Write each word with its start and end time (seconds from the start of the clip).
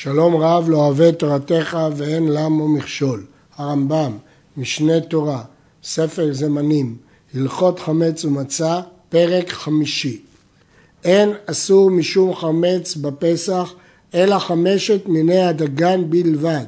שלום 0.00 0.36
רב 0.36 0.68
לא 0.68 0.76
אוהב 0.76 1.10
תורתך 1.10 1.78
ואין 1.96 2.28
למו 2.28 2.68
מכשול. 2.68 3.24
הרמב"ם, 3.56 4.18
משנה 4.56 5.00
תורה, 5.00 5.42
ספר 5.84 6.28
זמנים, 6.32 6.96
הלכות 7.34 7.78
חמץ 7.78 8.24
ומצה, 8.24 8.80
פרק 9.08 9.50
חמישי. 9.50 10.20
אין 11.04 11.32
אסור 11.46 11.90
משום 11.90 12.34
חמץ 12.34 12.96
בפסח 12.96 13.74
אלא 14.14 14.38
חמשת 14.38 15.06
מיני 15.06 15.42
הדגן 15.42 16.10
בלבד, 16.10 16.66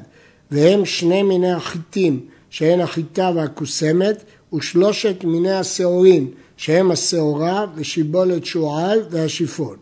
והם 0.50 0.84
שני 0.84 1.22
מיני 1.22 1.52
החיטים, 1.52 2.20
שהן 2.50 2.80
החיטה 2.80 3.30
והכוסמת, 3.34 4.24
ושלושת 4.54 5.24
מיני 5.24 5.52
השעורים, 5.52 6.30
שהם 6.56 6.90
השעורה 6.90 7.66
ושיבולת 7.74 8.44
שועל 8.44 9.02
והשיפון. 9.10 9.76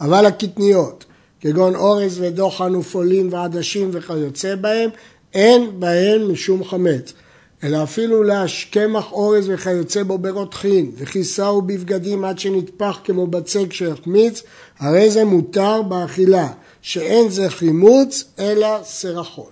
אבל 0.00 0.26
הקטניות, 0.26 1.05
כגון 1.46 1.74
אורז 1.74 2.20
ודוחן 2.20 2.74
ופולים 2.74 3.32
ועדשים 3.32 3.90
וכיוצא 3.92 4.54
בהם, 4.54 4.90
אין 5.34 5.80
בהם 5.80 6.32
משום 6.32 6.64
חמץ. 6.64 7.12
אלא 7.64 7.82
אפילו 7.82 8.22
להשקמח 8.22 9.12
אורז 9.12 9.48
וכיוצא 9.48 10.02
בו 10.02 10.18
ברותחין, 10.18 10.90
וכיסהו 10.96 11.62
בבגדים 11.62 12.24
עד 12.24 12.38
שנטפח 12.38 12.98
כמו 13.04 13.26
בצק 13.26 13.72
שיחמיץ, 13.72 14.42
הרי 14.78 15.10
זה 15.10 15.24
מותר 15.24 15.82
באכילה, 15.82 16.48
שאין 16.82 17.28
זה 17.30 17.50
חימוץ 17.50 18.24
אלא 18.38 18.68
סרחון. 18.82 19.50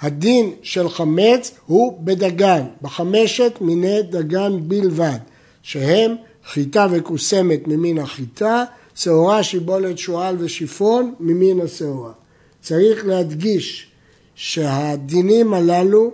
הדין 0.00 0.52
של 0.62 0.88
חמץ 0.88 1.50
הוא 1.66 1.98
בדגן, 2.04 2.62
בחמשת 2.82 3.52
מיני 3.60 4.02
דגן 4.02 4.52
בלבד, 4.62 5.18
שהם 5.62 6.14
חיטה 6.46 6.86
וכוסמת 6.90 7.68
ממין 7.68 7.98
החיטה, 7.98 8.64
שעורה, 8.94 9.42
שיבולת, 9.42 9.98
שועל 9.98 10.36
ושיפון 10.38 11.14
ממין 11.20 11.60
השעורה. 11.60 12.12
צריך 12.60 13.06
להדגיש 13.06 13.86
שהדינים 14.34 15.54
הללו, 15.54 16.10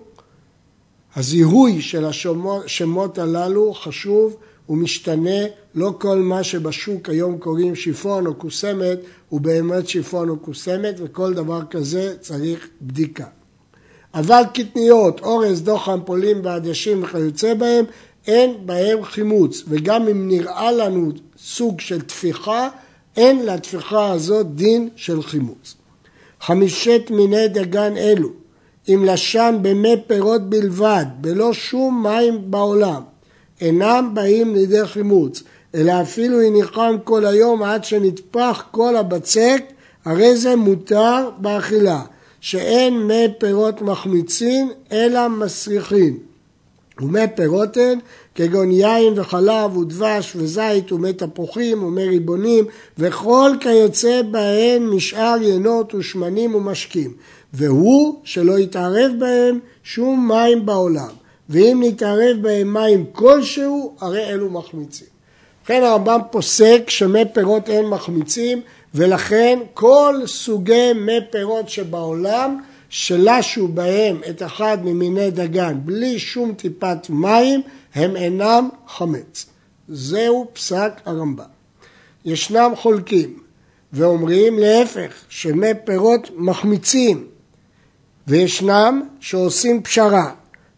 הזיהוי 1.17 1.81
של 1.81 2.05
השמות 2.05 3.19
הללו 3.19 3.75
חשוב 3.75 4.37
ומשתנה, 4.69 5.41
לא 5.75 5.93
כל 5.99 6.19
מה 6.19 6.45
שבשוק 6.45 7.09
היום 7.09 7.39
קוראים 7.39 7.75
שיפון 7.75 8.27
או 8.27 8.35
קוסמת 8.35 8.99
הוא 9.29 9.41
באמת 9.41 9.89
שיפון 9.89 10.29
או 10.29 10.39
קוסמת 10.39 10.95
וכל 10.99 11.35
דבר 11.35 11.61
כזה 11.71 12.15
צריך 12.21 12.69
בדיקה. 12.83 13.27
אבל 14.15 14.43
קטניות, 14.55 15.21
אורז, 15.21 15.63
דוחן, 15.63 15.99
פולים 16.05 16.45
ועדשים 16.45 17.03
וכיוצא 17.03 17.55
בהם, 17.55 17.85
אין 18.27 18.55
בהם 18.67 19.05
חימוץ, 19.05 19.63
וגם 19.69 20.09
אם 20.09 20.29
נראה 20.29 20.73
לנו 20.73 21.13
סוג 21.43 21.81
של 21.81 22.01
תפיחה, 22.01 22.69
אין 23.17 23.47
לתפיחה 23.47 24.11
הזאת 24.11 24.55
דין 24.55 24.89
של 24.97 25.23
חימוץ. 25.23 25.75
חמישת 26.41 27.03
מיני 27.11 27.49
דגן 27.49 27.97
אלו, 27.97 28.29
אם 28.89 29.05
לשן 29.07 29.59
במי 29.63 29.95
פירות 30.07 30.51
בלבד, 30.51 31.05
בלא 31.21 31.53
שום 31.53 32.03
מים 32.03 32.51
בעולם, 32.51 33.03
אינם 33.61 34.11
באים 34.15 34.55
לידי 34.55 34.87
חימוץ, 34.87 35.43
אלא 35.75 35.93
אפילו 36.03 36.41
הניחם 36.41 36.97
כל 37.05 37.27
היום 37.27 37.63
עד 37.63 37.85
שנטפח 37.85 38.65
כל 38.71 38.97
הבצק, 38.97 39.65
הרי 40.05 40.37
זה 40.37 40.57
מותר 40.57 41.31
באכילה, 41.39 42.03
שאין 42.41 43.07
מי 43.07 43.27
פירות 43.39 43.83
מחמיצין, 43.83 44.71
אלא 44.93 45.29
מסריחין. 45.29 46.28
ומי 47.01 47.21
פירות 47.35 47.77
הן 47.77 47.99
כגון 48.35 48.71
יין 48.71 49.13
וחלב 49.17 49.77
ודבש 49.77 50.37
וזית 50.37 50.93
ומי 50.93 51.13
תפוחים 51.13 51.83
ומי 51.83 52.09
ריבונים 52.09 52.65
וכל 52.99 53.51
כיוצא 53.61 54.23
בהן 54.31 54.87
משאר 54.87 55.37
ינות 55.43 55.95
ושמנים 55.95 56.55
ומשקים 56.55 57.13
והוא 57.53 58.21
שלא 58.25 58.59
יתערב 58.59 59.13
בהם 59.19 59.59
שום 59.83 60.29
מים 60.29 60.67
בעולם 60.67 61.11
ואם 61.49 61.81
נתערב 61.85 62.37
בהם 62.41 62.73
מים 62.73 63.05
כלשהו 63.13 63.95
הרי 64.01 64.25
אלו 64.25 64.51
מחמיצים. 64.51 65.07
לכן 65.65 65.83
הרמב"ם 65.83 66.21
פוסק 66.31 66.83
שמי 66.89 67.23
פירות 67.33 67.69
אין 67.69 67.87
מחמיצים 67.87 68.61
ולכן 68.95 69.59
כל 69.75 70.15
סוגי 70.27 70.93
מי 70.93 71.19
פירות 71.31 71.69
שבעולם 71.69 72.61
שלשו 72.89 73.69
בהם 73.69 74.21
את 74.31 74.43
אחד 74.43 74.79
ממיני 74.85 75.31
דגן 75.31 75.79
בלי 75.85 76.19
שום 76.19 76.55
טיפת 76.55 77.11
מים, 77.11 77.63
הם 77.95 78.17
אינם 78.17 78.69
חמץ. 78.87 79.47
זהו 79.89 80.49
פסק 80.53 80.93
הרמב"ם. 81.05 81.45
ישנם 82.25 82.73
חולקים 82.77 83.39
ואומרים 83.93 84.59
להפך, 84.59 85.13
שמי 85.29 85.71
פירות 85.85 86.31
מחמיצים, 86.37 87.27
וישנם 88.27 89.03
שעושים 89.21 89.83
פשרה 89.83 90.31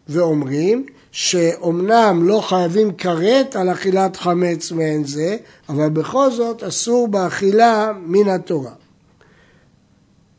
ואומרים 0.07 0.85
שאומנם 1.11 2.27
לא 2.27 2.41
חייבים 2.41 2.93
כרת 2.93 3.55
על 3.55 3.71
אכילת 3.71 4.15
חמץ 4.15 4.71
מעין 4.71 5.03
זה, 5.03 5.37
אבל 5.69 5.89
בכל 5.89 6.31
זאת 6.31 6.63
אסור 6.63 7.07
באכילה 7.07 7.91
מן 8.05 8.29
התורה. 8.29 8.71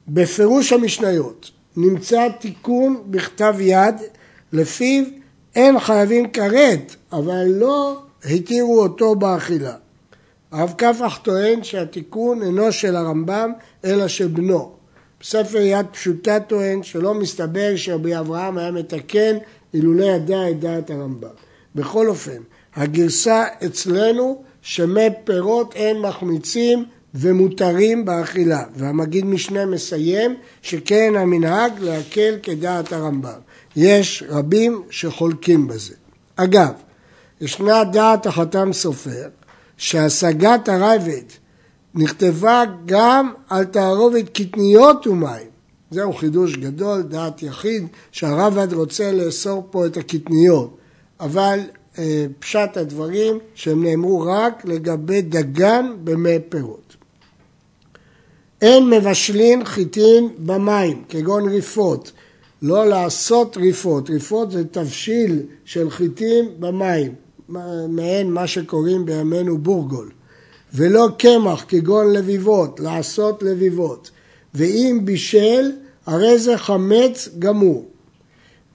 בפירוש 0.08 0.72
המשניות 0.72 1.50
נמצא 1.76 2.28
תיקון 2.40 3.02
בכתב 3.06 3.54
יד 3.60 3.94
לפיו 4.52 5.04
אין 5.54 5.80
חייבים 5.80 6.30
כרת, 6.30 6.96
אבל 7.12 7.44
לא 7.46 8.02
התירו 8.24 8.82
אותו 8.82 9.14
באכילה. 9.14 9.74
הרב 10.52 10.74
קפח 10.76 11.18
טוען 11.22 11.64
שהתיקון 11.64 12.42
אינו 12.42 12.72
של 12.72 12.96
הרמב"ם 12.96 13.52
אלא 13.84 14.08
של 14.08 14.26
בנו. 14.26 14.72
בספר 15.20 15.58
יד 15.58 15.86
פשוטה 15.92 16.40
טוען 16.40 16.82
שלא 16.82 17.14
מסתבר 17.14 17.72
שרבי 17.76 18.18
אברהם 18.18 18.58
היה 18.58 18.70
מתקן 18.70 19.36
אילולא 19.74 20.04
ידע 20.04 20.50
את 20.50 20.60
דעת 20.60 20.90
הרמב"ם. 20.90 21.28
בכל 21.74 22.08
אופן, 22.08 22.42
הגרסה 22.74 23.44
אצלנו 23.66 24.42
שמי 24.62 25.06
פירות 25.24 25.74
אין 25.74 25.98
מחמיצים 25.98 26.84
ומותרים 27.14 28.04
באכילה. 28.04 28.62
והמגיד 28.76 29.24
משנה 29.24 29.66
מסיים 29.66 30.34
שכן 30.62 31.12
המנהג 31.16 31.72
להקל 31.78 32.34
כדעת 32.42 32.92
הרמב"ם. 32.92 33.40
יש 33.76 34.24
רבים 34.28 34.82
שחולקים 34.90 35.68
בזה. 35.68 35.94
אגב, 36.36 36.72
ישנה 37.40 37.84
דעת 37.84 38.26
החתם 38.26 38.72
סופר 38.72 39.28
שהשגת 39.76 40.68
הרייבד 40.68 41.22
נכתבה 41.94 42.64
גם 42.86 43.32
על 43.48 43.64
תערובת 43.64 44.28
קטניות 44.28 45.06
ומים. 45.06 45.52
זהו 45.90 46.12
חידוש 46.12 46.56
גדול, 46.56 47.02
דעת 47.02 47.42
יחיד, 47.42 47.86
שהרב"ד 48.12 48.72
רוצה 48.72 49.12
לאסור 49.12 49.68
פה 49.70 49.86
את 49.86 49.96
הקטניות. 49.96 50.76
אבל 51.20 51.60
אה, 51.98 52.26
פשט 52.38 52.76
הדברים 52.76 53.38
שהם 53.54 53.84
נאמרו 53.84 54.20
רק 54.20 54.64
לגבי 54.64 55.22
דגן 55.22 55.92
במי 56.04 56.38
פירות. 56.48 56.96
אין 58.62 58.90
מבשלין 58.90 59.64
חיטין 59.64 60.28
במים, 60.38 61.02
כגון 61.08 61.48
ריפות. 61.48 62.12
לא 62.62 62.86
לעשות 62.86 63.56
ריפות, 63.56 64.10
ריפות 64.10 64.50
זה 64.50 64.64
תבשיל 64.64 65.42
של 65.64 65.90
חיטים 65.90 66.44
במים, 66.58 67.14
מעין 67.88 68.30
מה 68.30 68.46
שקוראים 68.46 69.06
בימינו 69.06 69.58
בורגול. 69.58 70.10
ולא 70.74 71.08
קמח, 71.18 71.64
כגון 71.68 72.12
לביבות, 72.12 72.80
לעשות 72.80 73.42
לביבות. 73.42 74.10
ואם 74.54 75.00
בישל, 75.04 75.72
הרי 76.06 76.38
זה 76.38 76.58
חמץ 76.58 77.28
גמור. 77.38 77.86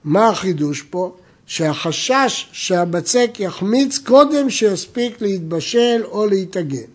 מה 0.04 0.28
החידוש 0.28 0.82
פה? 0.82 1.16
שהחשש 1.46 2.48
שהבצק 2.52 3.30
יחמיץ 3.38 3.98
קודם 3.98 4.50
שיספיק 4.50 5.22
להתבשל 5.22 6.02
או 6.04 6.26
להתאגן. 6.26 6.88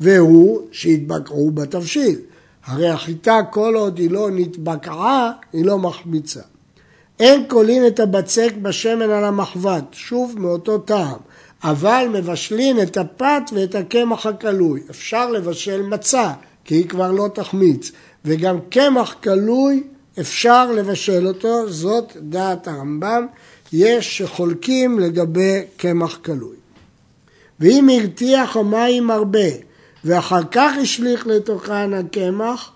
והוא 0.00 0.60
שיתבקעו 0.72 1.50
בתבשיל. 1.50 2.18
הרי 2.70 2.88
החיטה 2.88 3.40
כל 3.50 3.74
עוד 3.76 3.98
היא 3.98 4.10
לא 4.10 4.30
נתבקעה, 4.30 5.32
היא 5.52 5.64
לא 5.64 5.78
מחמיצה. 5.78 6.40
אין 7.20 7.44
קולין 7.48 7.86
את 7.86 8.00
הבצק 8.00 8.52
בשמן 8.62 9.10
על 9.10 9.24
המחבת, 9.24 9.84
שוב 9.92 10.34
מאותו 10.38 10.78
טעם, 10.78 11.18
אבל 11.64 12.06
מבשלין 12.12 12.82
את 12.82 12.96
הפת 12.96 13.42
ואת 13.52 13.74
הקמח 13.74 14.26
הכלוי. 14.26 14.80
אפשר 14.90 15.30
לבשל 15.30 15.82
מצה, 15.82 16.32
כי 16.64 16.74
היא 16.74 16.88
כבר 16.88 17.12
לא 17.12 17.28
תחמיץ, 17.34 17.92
וגם 18.24 18.56
קמח 18.70 19.16
כלוי 19.22 19.82
אפשר 20.20 20.72
לבשל 20.72 21.26
אותו, 21.26 21.70
זאת 21.70 22.12
דעת 22.20 22.68
הרמב"ם, 22.68 23.26
יש 23.72 24.18
שחולקים 24.18 24.98
לגבי 24.98 25.60
קמח 25.76 26.18
כלוי. 26.24 26.56
ואם 27.60 27.88
הרתיח 27.88 28.56
המים 28.56 29.10
הרבה 29.10 29.69
ואחר 30.04 30.42
כך 30.50 30.72
השליך 30.82 31.26
לתוכן 31.26 31.94
הקמח, 31.94 32.70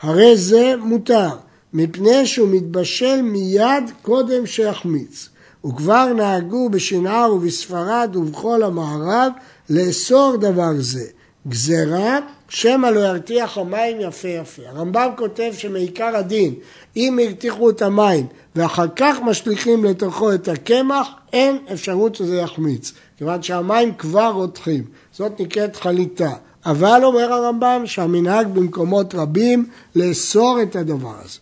הרי 0.00 0.36
זה 0.36 0.74
מותר, 0.78 1.28
מפני 1.72 2.26
שהוא 2.26 2.48
מתבשל 2.48 3.22
מיד 3.22 3.90
קודם 4.02 4.46
שיחמיץ. 4.46 5.28
וכבר 5.64 6.12
נהגו 6.12 6.68
בשנער 6.70 7.34
ובספרד 7.34 8.16
ובכל 8.16 8.62
המערב 8.62 9.32
לאסור 9.70 10.36
דבר 10.36 10.70
זה. 10.78 11.04
גזרה 11.48 12.18
שמא 12.48 12.86
לא 12.86 13.00
ירתיח 13.00 13.58
המים 13.58 13.96
יפה 14.00 14.28
יפה. 14.28 14.62
הרמב"ם 14.66 15.10
כותב 15.16 15.52
שמעיקר 15.52 16.16
הדין, 16.16 16.54
אם 16.96 17.18
הרתיחו 17.22 17.70
את 17.70 17.82
המים 17.82 18.26
ואחר 18.56 18.86
כך 18.96 19.16
משליכים 19.24 19.84
לתוכו 19.84 20.34
את 20.34 20.48
הקמח, 20.48 21.08
אין 21.32 21.58
אפשרות 21.72 22.14
שזה 22.14 22.36
יחמיץ, 22.36 22.92
כיוון 23.18 23.42
שהמים 23.42 23.94
כבר 23.94 24.30
רותחים. 24.34 24.84
זאת 25.12 25.40
נקראת 25.40 25.76
חליטה. 25.76 26.32
אבל 26.66 27.00
אומר 27.04 27.32
הרמב"ם 27.32 27.82
שהמנהג 27.86 28.46
במקומות 28.46 29.14
רבים 29.14 29.68
לאסור 29.96 30.58
את 30.62 30.76
הדבר 30.76 31.14
הזה. 31.24 31.38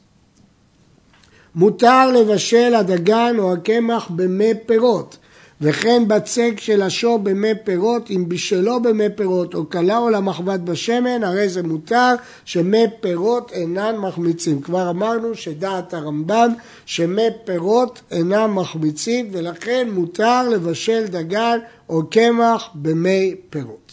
מותר 1.55 2.11
לבשל 2.13 2.75
הדגן 2.75 3.37
או 3.39 3.53
הקמח 3.53 4.11
במי 4.11 4.53
פירות, 4.67 5.17
וכן 5.61 6.09
בצק 6.09 6.53
של 6.57 6.83
השור 6.83 7.19
במי 7.19 7.53
פירות, 7.65 8.11
אם 8.11 8.29
בשלו 8.29 8.83
במי 8.83 9.09
פירות 9.17 9.55
או 9.55 9.71
כלה 9.71 9.99
או 9.99 10.11
למחבת 10.11 10.61
בשמן, 10.61 11.25
הרי 11.25 11.49
זה 11.49 11.63
מותר 11.63 12.15
שמי 12.45 12.85
פירות 13.01 13.53
אינן 13.53 13.97
מחמיצים. 13.97 14.61
כבר 14.61 14.91
אמרנו 14.91 15.35
שדעת 15.35 15.95
הרמב"ם 15.95 16.53
שמי 16.87 17.27
פירות 17.45 18.01
אינם 18.11 18.55
מחמיצים, 18.55 19.29
ולכן 19.33 19.89
מותר 19.93 20.49
לבשל 20.49 21.07
דגן 21.07 21.59
או 21.89 22.03
קמח 22.11 22.69
במי 22.75 23.35
פירות. 23.51 23.88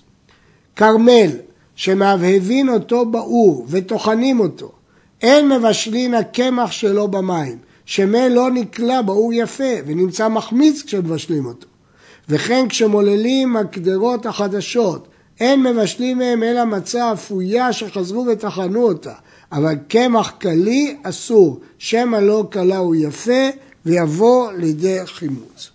כרמל, 0.76 1.30
שמהבהבים 1.76 2.70
אותו 2.70 3.06
באור 3.06 3.66
וטוחנים 3.70 4.40
אותו, 4.40 4.72
אין 5.22 5.50
מבשלין 5.50 6.14
הקמח 6.14 6.72
שלו 6.72 7.08
במים, 7.08 7.58
שמי 7.86 8.30
לא 8.30 8.52
נקלע 8.52 9.02
באור 9.02 9.34
יפה 9.34 9.74
ונמצא 9.86 10.28
מחמיץ 10.28 10.82
כשמבשלים 10.82 11.46
אותו. 11.46 11.68
וכן 12.30 12.68
כשמוללים 12.70 13.58
הקדרות 13.58 14.26
החדשות, 14.26 15.08
אין 15.40 15.64
מבשלים 15.64 16.18
מהם 16.18 16.44
אלא 16.44 16.66
מצה 16.66 17.14
אפויה 17.14 17.74
שחזרו 17.74 18.26
וטחנו 18.32 18.84
אותה, 18.84 19.14
אבל 19.52 19.76
קמח 19.88 20.34
קלי 20.38 20.98
אסור, 21.04 21.60
שמא 21.78 22.18
לא 22.18 22.48
קלה 22.50 22.78
הוא 22.78 22.96
יפה 22.96 23.50
ויבוא 23.86 24.52
לידי 24.52 25.00
חימוץ. 25.06 25.75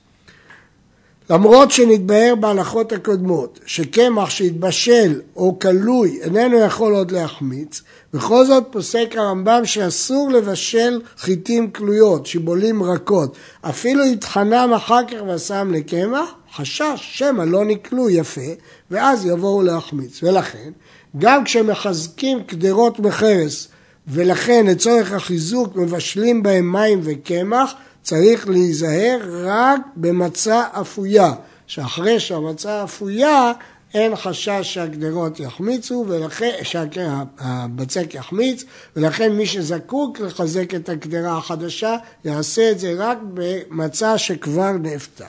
למרות 1.31 1.71
שנתבהר 1.71 2.35
בהלכות 2.41 2.93
הקודמות 2.93 3.61
שקמח 3.67 4.31
שהתבשל 4.31 5.21
או 5.37 5.59
כלוי 5.59 6.19
איננו 6.23 6.59
יכול 6.59 6.95
עוד 6.95 7.11
להחמיץ, 7.11 7.83
בכל 8.15 8.47
זאת 8.47 8.65
פוסק 8.71 9.15
הרמב"ם 9.17 9.61
שאסור 9.65 10.31
לבשל 10.31 11.01
חיטים 11.19 11.71
כלויות, 11.71 12.27
שיבולים 12.27 12.83
רכות, 12.83 13.37
אפילו 13.63 14.05
יטחנם 14.05 14.71
אחר 14.77 15.01
כך 15.09 15.19
ושם 15.35 15.71
לקמח, 15.73 16.35
חשש 16.55 16.95
שמא 17.01 17.43
לא 17.43 17.65
נקלו 17.65 18.11
יפה, 18.11 18.51
ואז 18.91 19.27
יבואו 19.27 19.63
להחמיץ. 19.63 20.21
ולכן, 20.23 20.71
גם 21.19 21.45
כשמחזקים 21.45 22.43
קדרות 22.43 23.01
בחרס, 23.01 23.69
ולכן 24.09 24.67
לצורך 24.67 25.13
החיזוק 25.13 25.77
מבשלים 25.77 26.43
בהם 26.43 26.73
מים 26.73 27.01
וקמח, 27.03 27.75
צריך 28.03 28.49
להיזהר 28.49 29.19
רק 29.45 29.81
במצה 29.97 30.65
אפויה, 30.73 31.33
שאחרי 31.67 32.21
שהמצה 32.21 32.85
אפויה 32.85 33.53
אין 33.95 34.17
חשש 34.17 34.61
שהגדרות 34.63 35.41
יחמיצו, 35.41 36.05
ולכן, 36.09 36.51
שהבצק 36.63 38.15
יחמיץ, 38.15 38.65
ולכן 38.97 39.33
מי 39.33 39.47
שזקוק 39.47 40.21
לחזק 40.21 40.75
את 40.75 40.89
הגדרה 40.89 41.39
החדשה, 41.39 41.97
יעשה 42.25 42.71
את 42.71 42.79
זה 42.79 42.95
רק 42.97 43.19
במצה 43.35 44.19
שכבר 44.19 44.73
נאפתה. 44.73 45.27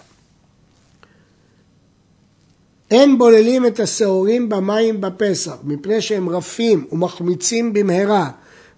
אין 2.91 3.17
בוללים 3.17 3.65
את 3.65 3.79
השעורים 3.79 4.49
במים 4.49 5.01
בפסח, 5.01 5.55
מפני 5.63 6.01
שהם 6.01 6.29
רפים 6.29 6.87
ומחמיצים 6.91 7.73
במהרה, 7.73 8.29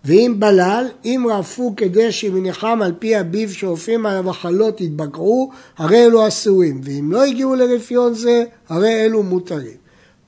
ואם 0.05 0.35
בלל, 0.39 0.85
אם 1.05 1.25
רעפו 1.29 1.73
כדי 1.77 2.11
שמניחם 2.11 2.79
על 2.83 2.93
פי 2.99 3.15
הביב 3.15 3.51
שאופים 3.51 4.05
עליו 4.05 4.29
החלות 4.29 4.81
יתבקעו, 4.81 5.51
הרי 5.77 6.05
אלו 6.05 6.27
אסורים, 6.27 6.81
ואם 6.83 7.11
לא 7.11 7.23
הגיעו 7.23 7.55
לרפיון 7.55 8.13
זה, 8.13 8.43
הרי 8.69 9.05
אלו 9.05 9.23
מותרים. 9.23 9.77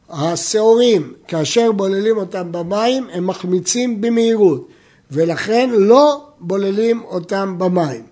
השעורים, 0.10 1.14
כאשר 1.28 1.72
בוללים 1.72 2.18
אותם 2.18 2.52
במים, 2.52 3.08
הם 3.12 3.28
מחמיצים 3.28 4.02
במהירות, 4.02 4.68
ולכן 5.12 5.70
לא 5.74 6.28
בוללים 6.40 7.04
אותם 7.04 7.56
במים. 7.58 8.04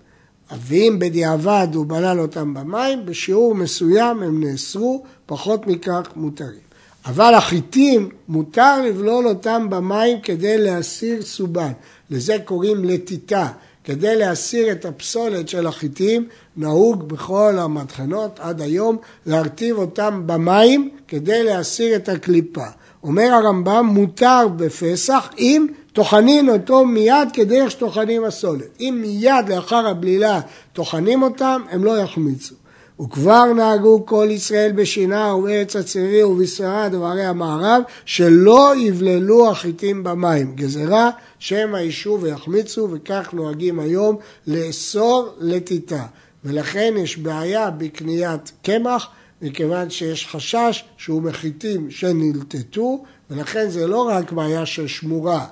ואם 0.58 0.96
בדיעבד 0.98 1.68
הוא 1.74 1.86
בלל 1.86 2.20
אותם 2.20 2.54
במים, 2.54 3.06
בשיעור 3.06 3.54
מסוים 3.54 4.22
הם 4.22 4.44
נאסרו, 4.44 5.02
פחות 5.26 5.66
מכך 5.66 6.08
מותרים. 6.16 6.63
אבל 7.06 7.34
החיטים, 7.34 8.08
מותר 8.28 8.82
לבלול 8.82 9.28
אותם 9.28 9.66
במים 9.70 10.20
כדי 10.20 10.58
להסיר 10.58 11.22
סובן. 11.22 11.72
לזה 12.10 12.36
קוראים 12.44 12.84
לטיטה. 12.84 13.48
כדי 13.84 14.16
להסיר 14.16 14.72
את 14.72 14.84
הפסולת 14.84 15.48
של 15.48 15.66
החיטים, 15.66 16.26
נהוג 16.56 17.08
בכל 17.08 17.58
המטחנות 17.58 18.40
עד 18.40 18.60
היום 18.60 18.96
להרטיב 19.26 19.78
אותם 19.78 20.22
במים 20.26 20.90
כדי 21.08 21.42
להסיר 21.42 21.96
את 21.96 22.08
הקליפה. 22.08 22.66
אומר 23.02 23.32
הרמב"ם, 23.32 23.86
מותר 23.86 24.48
בפסח 24.56 25.30
אם 25.38 25.66
טוחנים 25.92 26.48
אותו 26.48 26.84
מיד 26.84 27.28
כדרך 27.32 27.70
שטוחנים 27.70 28.24
הסולת. 28.24 28.80
אם 28.80 28.98
מיד 29.00 29.48
לאחר 29.48 29.86
הבלילה 29.86 30.40
טוחנים 30.72 31.22
אותם, 31.22 31.62
הם 31.70 31.84
לא 31.84 31.98
יחמיצו. 31.98 32.54
וכבר 33.00 33.44
נהגו 33.56 34.06
כל 34.06 34.28
ישראל 34.30 34.72
בשינה 34.72 35.34
ובארץ 35.34 35.76
הצעירי 35.76 36.22
ובספרד 36.22 36.94
ובערי 36.94 37.24
המערב 37.24 37.82
שלא 38.04 38.76
יבללו 38.76 39.50
החיטים 39.50 40.04
במים. 40.04 40.54
גזרה 40.54 41.10
שמא 41.38 41.76
יישוב 41.76 42.22
ויחמיצו 42.22 42.88
וכך 42.92 43.28
נוהגים 43.32 43.80
היום 43.80 44.16
לאסור 44.46 45.34
לטיטה. 45.38 46.06
ולכן 46.44 46.94
יש 46.96 47.18
בעיה 47.18 47.70
בקניית 47.70 48.52
קמח 48.62 49.08
מכיוון 49.42 49.90
שיש 49.90 50.26
חשש 50.26 50.84
שהוא 50.96 51.22
מחיטים 51.22 51.90
שנלטטו 51.90 53.04
ולכן 53.30 53.70
זה 53.70 53.86
לא 53.86 54.08
רק 54.08 54.32
בעיה 54.32 54.66
של 54.66 54.86
שמורה 54.86 55.46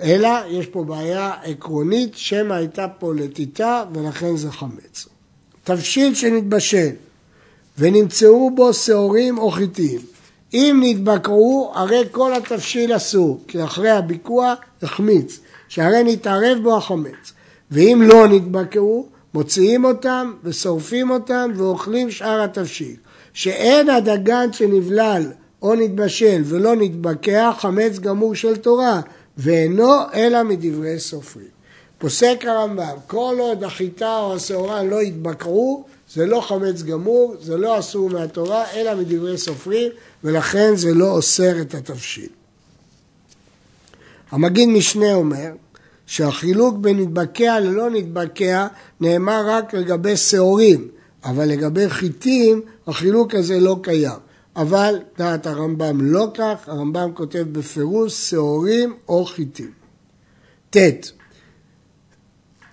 אלא 0.00 0.28
יש 0.48 0.66
פה 0.66 0.84
בעיה 0.84 1.32
עקרונית 1.42 2.12
שמא 2.14 2.54
הייתה 2.54 2.88
פה 2.88 3.14
לטיטה 3.14 3.84
ולכן 3.92 4.36
זה 4.36 4.50
חמץ. 4.50 5.08
תבשיל 5.68 6.14
שנתבשל 6.14 6.88
ונמצאו 7.78 8.50
בו 8.54 8.74
שעורים 8.74 9.38
או 9.38 9.50
חיטים. 9.50 9.98
אם 10.54 10.80
נתבקעו, 10.84 11.72
הרי 11.74 12.04
כל 12.10 12.34
התבשיל 12.34 12.96
אסור, 12.96 13.40
כי 13.48 13.64
אחרי 13.64 13.90
הביקוע 13.90 14.54
החמיץ, 14.82 15.40
שהרי 15.68 16.04
נתערב 16.04 16.58
בו 16.62 16.76
החמץ. 16.76 17.32
ואם 17.70 18.02
לא 18.06 18.28
נתבקעו, 18.28 19.06
מוציאים 19.34 19.84
אותם 19.84 20.32
ושורפים 20.44 21.10
אותם 21.10 21.50
ואוכלים 21.56 22.10
שאר 22.10 22.42
התבשיל. 22.42 22.96
שאין 23.32 23.88
הדגן 23.88 24.52
שנבלל 24.52 25.22
או 25.62 25.74
נתבשל 25.74 26.42
ולא 26.44 26.76
נתבקע, 26.76 27.50
חמץ 27.58 27.98
גמור 27.98 28.34
של 28.34 28.56
תורה, 28.56 29.00
ואינו 29.38 29.92
אלא 30.14 30.42
מדברי 30.42 30.98
סופרים. 30.98 31.57
פוסק 31.98 32.44
הרמב"ם, 32.46 32.96
כל 33.06 33.36
עוד 33.38 33.64
החיטה 33.64 34.18
או 34.18 34.34
השעורה 34.34 34.82
לא 34.82 35.02
יתבקעו, 35.02 35.84
זה 36.10 36.26
לא 36.26 36.40
חמץ 36.40 36.82
גמור, 36.82 37.34
זה 37.40 37.56
לא 37.56 37.78
אסור 37.78 38.10
מהתורה, 38.10 38.64
אלא 38.74 38.94
מדברי 38.94 39.38
סופרים, 39.38 39.92
ולכן 40.24 40.76
זה 40.76 40.94
לא 40.94 41.10
אוסר 41.10 41.60
את 41.60 41.74
התבשיל. 41.74 42.28
המגיד 44.30 44.68
משנה 44.68 45.14
אומר 45.14 45.50
שהחילוק 46.06 46.76
בין 46.76 47.00
נתבקע 47.00 47.60
ללא 47.60 47.90
נתבקע 47.90 48.66
נאמר 49.00 49.42
רק 49.46 49.74
לגבי 49.74 50.16
שעורים, 50.16 50.88
אבל 51.24 51.44
לגבי 51.44 51.88
חיטים 51.88 52.62
החילוק 52.86 53.34
הזה 53.34 53.60
לא 53.60 53.76
קיים. 53.82 54.18
אבל 54.56 54.98
דעת 55.18 55.46
הרמב"ם 55.46 56.00
לא 56.00 56.26
כך, 56.34 56.68
הרמב"ם 56.68 57.10
כותב 57.14 57.44
בפירוש 57.52 58.30
שעורים 58.30 58.96
או 59.08 59.24
חיטים. 59.24 59.70
ט. 60.70 60.76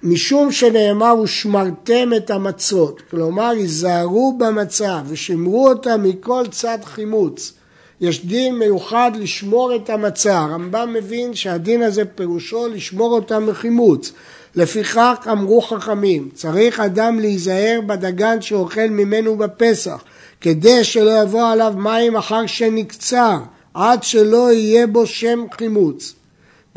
משום 0.04 0.52
שנאמר 0.52 1.16
ושמרתם 1.24 2.10
את 2.18 2.32
המצות, 2.32 3.02
כלומר 3.12 3.50
היזהרו 3.50 4.38
במצה 4.38 5.02
ושמרו 5.08 5.68
אותה 5.68 5.98
מכל 5.98 6.44
צד 6.52 6.78
חימוץ. 6.84 7.54
יש 8.02 8.26
דין 8.26 8.56
מיוחד 8.56 9.12
לשמור 9.16 9.76
את 9.76 9.90
המצה, 9.90 10.40
הרמב"ם 10.40 10.94
מבין 10.94 11.34
שהדין 11.34 11.82
הזה 11.82 12.06
פירושו 12.06 12.68
לשמור 12.68 13.12
אותה 13.16 13.40
מחימוץ. 13.40 14.12
לפיכך 14.56 15.28
אמרו 15.32 15.62
חכמים, 15.62 16.30
צריך 16.34 16.80
אדם 16.80 17.20
להיזהר 17.20 17.80
בדגן 17.88 18.42
שאוכל 18.42 18.88
ממנו 18.90 19.38
בפסח, 19.38 20.04
כדי 20.42 20.84
שלא 20.84 21.22
יבוא 21.22 21.48
עליו 21.48 21.74
מים 21.78 22.16
אחר 22.16 22.46
שנקצר, 22.46 23.38
עד 23.74 24.04
שלא 24.04 24.54
יהיה 24.54 24.88
בו 24.88 25.08
שם 25.08 25.46
חימוץ. 25.58 26.14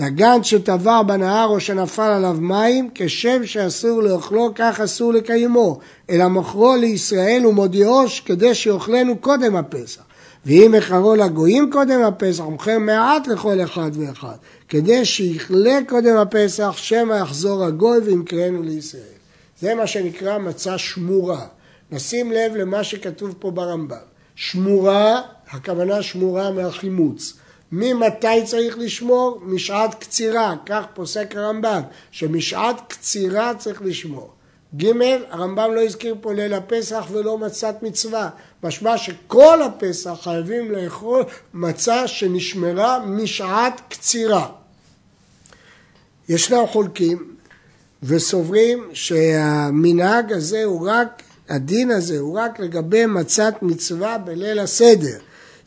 דגן 0.00 0.42
שטבע 0.42 1.02
בנהר 1.02 1.48
או 1.48 1.60
שנפל 1.60 2.02
עליו 2.02 2.36
מים, 2.40 2.90
כשם 2.94 3.46
שאסור 3.46 4.02
לאוכלו, 4.02 4.52
כך 4.54 4.80
אסור 4.80 5.12
לקיימו, 5.12 5.78
אלא 6.10 6.28
מוכרו 6.28 6.76
לישראל 6.76 7.46
ומודיעו 7.46 8.04
כדי 8.24 8.54
שיאכלנו 8.54 9.18
קודם 9.18 9.56
הפסח. 9.56 10.02
ואם 10.46 10.74
מכרו 10.78 11.14
לגויים 11.14 11.70
קודם 11.72 12.02
הפסח, 12.02 12.44
מוכר 12.44 12.78
מעט 12.78 13.26
לכל 13.26 13.62
אחד 13.64 13.90
ואחד, 13.92 14.36
כדי 14.68 15.04
שיכלה 15.04 15.78
קודם 15.88 16.16
הפסח, 16.16 16.76
שמא 16.76 17.14
יחזור 17.14 17.64
הגוי 17.64 17.98
וימכרנו 17.98 18.62
לישראל. 18.62 19.02
זה 19.60 19.74
מה 19.74 19.86
שנקרא 19.86 20.38
מצה 20.38 20.78
שמורה. 20.78 21.46
נשים 21.90 22.32
לב 22.32 22.56
למה 22.56 22.84
שכתוב 22.84 23.34
פה 23.38 23.50
ברמב"ם. 23.50 23.96
שמורה, 24.36 25.20
הכוונה 25.50 26.02
שמורה 26.02 26.50
מהחימוץ. 26.50 27.37
ממתי 27.72 28.44
צריך 28.44 28.78
לשמור? 28.78 29.40
משעת 29.42 29.94
קצירה, 29.94 30.54
כך 30.66 30.84
פוסק 30.94 31.36
הרמב"ם, 31.36 31.82
שמשעת 32.10 32.80
קצירה 32.88 33.52
צריך 33.58 33.82
לשמור. 33.84 34.30
ג', 34.76 34.86
הרמב"ם 35.30 35.74
לא 35.74 35.84
הזכיר 35.84 36.14
פה 36.20 36.32
ליל 36.32 36.54
הפסח 36.54 37.06
ולא 37.12 37.38
מצת 37.38 37.82
מצווה, 37.82 38.30
משמע 38.62 38.98
שכל 38.98 39.62
הפסח 39.62 40.18
חייבים 40.22 40.72
לאכול 40.72 41.24
מצה 41.54 42.06
שנשמרה 42.06 43.04
משעת 43.06 43.80
קצירה. 43.88 44.48
ישנם 46.28 46.66
חולקים 46.66 47.34
וסוברים 48.02 48.88
שהמנהג 48.92 50.32
הזה 50.32 50.64
הוא 50.64 50.88
רק, 50.88 51.22
הדין 51.48 51.90
הזה 51.90 52.18
הוא 52.18 52.38
רק 52.38 52.60
לגבי 52.60 53.06
מצת 53.06 53.54
מצווה 53.62 54.18
בליל 54.18 54.58
הסדר, 54.58 55.18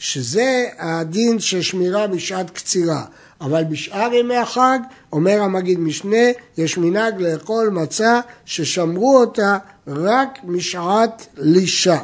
שזה 0.01 0.65
הדין 0.79 1.39
של 1.39 1.61
שמירה 1.61 2.07
בשעת 2.07 2.49
קצירה. 2.49 3.03
אבל 3.41 3.63
בשאר 3.63 4.13
ימי 4.13 4.35
החג, 4.35 4.79
אומר 5.13 5.41
המגיד 5.41 5.79
משנה, 5.79 6.25
יש 6.57 6.77
מנהג 6.77 7.21
לאכול 7.21 7.69
מצה 7.69 8.19
ששמרו 8.45 9.19
אותה 9.19 9.57
רק 9.87 10.39
משעת 10.43 11.27
לישה. 11.37 11.97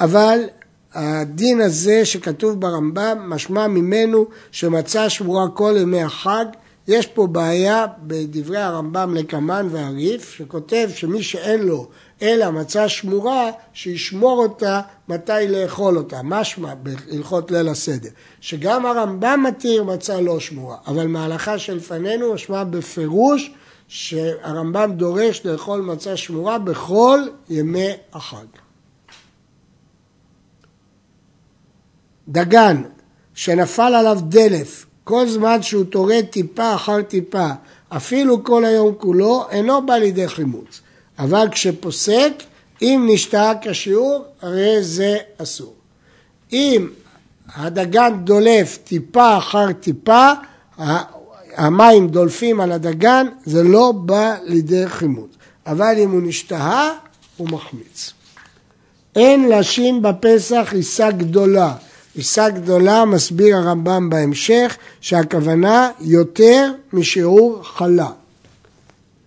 אבל 0.00 0.40
הדין 0.94 1.60
הזה 1.60 2.04
שכתוב 2.04 2.60
ברמב"ם, 2.60 3.18
משמע 3.26 3.66
ממנו 3.66 4.26
שמצה 4.50 5.08
שמורה 5.08 5.48
כל 5.54 5.74
ימי 5.80 6.02
החג. 6.02 6.44
יש 6.88 7.06
פה 7.06 7.26
בעיה 7.26 7.86
בדברי 8.02 8.58
הרמב"ם 8.58 9.14
לקמן 9.14 9.68
והריף, 9.70 10.32
שכותב 10.32 10.88
שמי 10.94 11.22
שאין 11.22 11.62
לו 11.62 11.88
אלא 12.22 12.50
מצה 12.50 12.88
שמורה, 12.88 13.50
שישמור 13.72 14.42
אותה 14.42 14.80
מתי 15.08 15.48
לאכול 15.48 15.98
אותה, 15.98 16.20
משמע 16.24 16.74
בהלכות 16.74 17.50
ליל 17.50 17.68
הסדר. 17.68 18.08
שגם 18.40 18.86
הרמב"ם 18.86 19.44
מתיר 19.46 19.84
מצה 19.84 20.20
לא 20.20 20.40
שמורה, 20.40 20.76
אבל 20.86 21.06
מההלכה 21.06 21.58
שלפנינו 21.58 22.34
משמע 22.34 22.64
בפירוש 22.64 23.50
שהרמב"ם 23.88 24.92
דורש 24.96 25.46
לאכול 25.46 25.80
מצה 25.80 26.16
שמורה 26.16 26.58
בכל 26.58 27.20
ימי 27.50 27.90
החג. 28.12 28.46
דגן 32.28 32.82
שנפל 33.34 33.94
עליו 33.94 34.18
דלף 34.22 34.86
כל 35.08 35.28
זמן 35.28 35.62
שהוא 35.62 35.84
טורד 35.84 36.24
טיפה 36.30 36.74
אחר 36.74 37.02
טיפה, 37.02 37.48
אפילו 37.88 38.44
כל 38.44 38.64
היום 38.64 38.94
כולו, 38.98 39.46
אינו 39.50 39.86
בא 39.86 39.94
לידי 39.94 40.28
חימוץ. 40.28 40.80
אבל 41.18 41.48
כשפוסק, 41.50 42.32
אם 42.82 43.08
נשתה 43.10 43.52
כשיעור, 43.62 44.24
הרי 44.42 44.82
זה 44.82 45.16
אסור. 45.42 45.74
אם 46.52 46.88
הדגן 47.54 48.12
דולף 48.24 48.78
טיפה 48.84 49.38
אחר 49.38 49.72
טיפה, 49.72 50.32
המים 51.56 52.08
דולפים 52.08 52.60
על 52.60 52.72
הדגן, 52.72 53.26
זה 53.44 53.62
לא 53.62 53.92
בא 53.92 54.36
לידי 54.44 54.88
חימוץ. 54.88 55.30
אבל 55.66 55.94
אם 55.98 56.10
הוא 56.10 56.22
נשתהה, 56.22 56.92
הוא 57.36 57.48
מחמיץ. 57.48 58.12
אין 59.16 59.48
לשין 59.48 60.02
בפסח 60.02 60.68
עיסה 60.72 61.10
גדולה. 61.10 61.74
עיסה 62.16 62.50
גדולה 62.50 63.04
מסביר 63.04 63.56
הרמב"ם 63.56 64.10
בהמשך 64.10 64.76
שהכוונה 65.00 65.90
יותר 66.00 66.72
משיעור 66.92 67.60
חלה. 67.62 68.10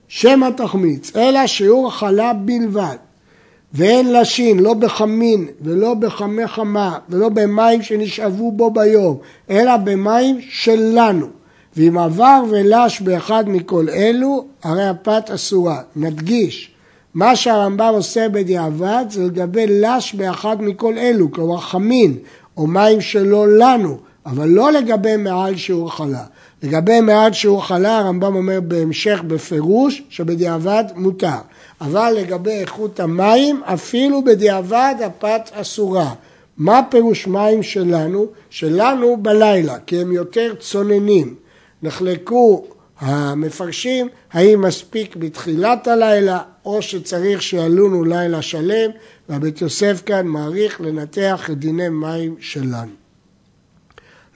שמא 0.07 0.49
תחמיץ, 0.57 1.15
אלא 1.15 1.47
שיעור 1.47 1.91
חלה 1.91 2.33
בלבד. 2.33 2.95
ואין 3.73 4.13
לשין, 4.13 4.59
לא 4.59 4.73
בחמין 4.73 5.47
ולא 5.61 5.93
בחמי 5.93 6.47
חמה 6.47 6.97
ולא 7.09 7.29
במים 7.29 7.81
שנשאבו 7.81 8.51
בו 8.51 8.71
ביום, 8.71 9.17
אלא 9.49 9.77
במים 9.77 10.39
שלנו. 10.49 11.27
ואם 11.75 11.97
עבר 11.97 12.43
ולש 12.49 13.01
באחד 13.01 13.43
מכל 13.47 13.89
אלו, 13.89 14.45
הרי 14.63 14.87
הפת 14.87 15.29
אסורה. 15.33 15.81
נדגיש, 15.95 16.71
מה 17.13 17.35
שהרמב"ם 17.35 17.91
עושה 17.93 18.29
בדיעבד 18.29 19.05
זה 19.09 19.23
לגבי 19.23 19.65
לש 19.67 20.13
באחד 20.13 20.61
מכל 20.61 20.97
אלו, 20.97 21.31
כלומר 21.31 21.57
חמין 21.57 22.17
או 22.59 22.67
מים 22.67 23.01
שלא 23.01 23.47
לנו, 23.47 23.97
אבל 24.25 24.47
לא 24.47 24.71
לגבי 24.71 25.17
מעל 25.17 25.57
שיעור 25.57 25.91
חלה. 25.95 26.23
לגבי 26.63 27.01
מעל 27.01 27.33
שיעור 27.33 27.67
חלה 27.67 27.97
הרמב"ם 27.97 28.35
אומר 28.35 28.59
בהמשך 28.61 29.21
בפירוש 29.27 30.03
שבדיעבד 30.09 30.83
מותר. 30.95 31.37
אבל 31.81 32.13
לגבי 32.17 32.51
איכות 32.51 32.99
המים 32.99 33.61
אפילו 33.65 34.23
בדיעבד 34.23 34.95
הפת 35.05 35.49
אסורה. 35.53 36.13
מה 36.57 36.81
פירוש 36.89 37.27
מים 37.27 37.63
שלנו? 37.63 38.25
שלנו 38.49 39.17
בלילה, 39.17 39.79
כי 39.79 40.01
הם 40.01 40.11
יותר 40.11 40.53
צוננים. 40.59 41.35
נחלקו 41.83 42.65
המפרשים 42.99 44.07
האם 44.31 44.61
מספיק 44.61 45.15
בתחילת 45.15 45.87
הלילה 45.87 46.39
או 46.65 46.81
שצריך 46.81 47.41
שיעלונו 47.41 48.03
לילה 48.03 48.41
שלם 48.41 48.91
והבית 49.29 49.61
יוסף 49.61 50.01
כאן 50.05 50.27
מעריך 50.27 50.81
לנתח 50.81 51.49
את 51.51 51.59
דיני 51.59 51.89
מים 51.89 52.35
שלנו. 52.39 52.91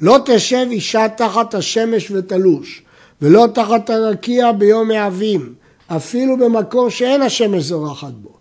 לא 0.02 0.20
תשב 0.26 0.68
אישה 0.72 1.08
תחת 1.18 1.54
השמש 1.54 2.12
ותלוש 2.12 2.84
ולא 3.22 3.48
תחת 3.54 3.90
הרקיע 3.90 4.52
ביום 4.52 4.92
העבים 4.92 5.54
אפילו 5.88 6.38
במקום 6.38 6.90
שאין 6.90 7.22
השמש 7.22 7.64
זורחת 7.64 8.14
בו 8.14 8.34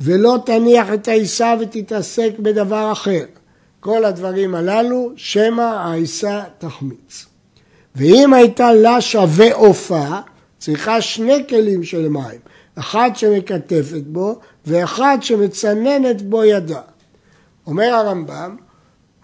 ולא 0.00 0.38
תניח 0.46 0.92
את 0.94 1.08
העיסה 1.08 1.54
ותתעסק 1.60 2.30
בדבר 2.38 2.92
אחר. 2.92 3.24
כל 3.80 4.04
הדברים 4.04 4.54
הללו 4.54 5.12
שמא 5.16 5.62
העיסה 5.62 6.42
תחמיץ. 6.58 7.26
ואם 7.96 8.34
הייתה 8.34 8.72
לה 8.72 9.00
שווה 9.00 9.54
עופה, 9.54 10.08
צריכה 10.58 11.00
שני 11.00 11.44
כלים 11.48 11.84
של 11.84 12.08
מים, 12.08 12.40
אחד 12.78 13.10
שמקטפת 13.14 14.02
בו 14.06 14.38
ואחד 14.66 15.18
שמצננת 15.20 16.22
בו 16.22 16.44
ידה. 16.44 16.80
אומר 17.66 17.94
הרמב"ם, 17.94 18.56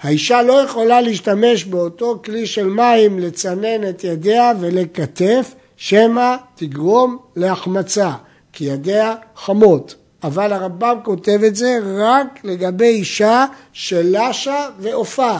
האישה 0.00 0.42
לא 0.42 0.52
יכולה 0.52 1.00
להשתמש 1.00 1.64
באותו 1.64 2.20
כלי 2.24 2.46
של 2.46 2.66
מים 2.66 3.18
לצנן 3.18 3.88
את 3.88 4.04
ידיה 4.04 4.52
ולקטף, 4.60 5.54
שמא 5.76 6.36
תגרום 6.54 7.18
להחמצה, 7.36 8.10
כי 8.52 8.64
ידיה 8.64 9.14
חמות. 9.36 9.94
אבל 10.22 10.52
הרמב"ם 10.52 10.98
כותב 11.04 11.40
את 11.46 11.56
זה 11.56 11.78
רק 11.96 12.40
לגבי 12.44 12.86
אישה 12.86 13.46
שלשה 13.72 14.68
ועופה. 14.78 15.36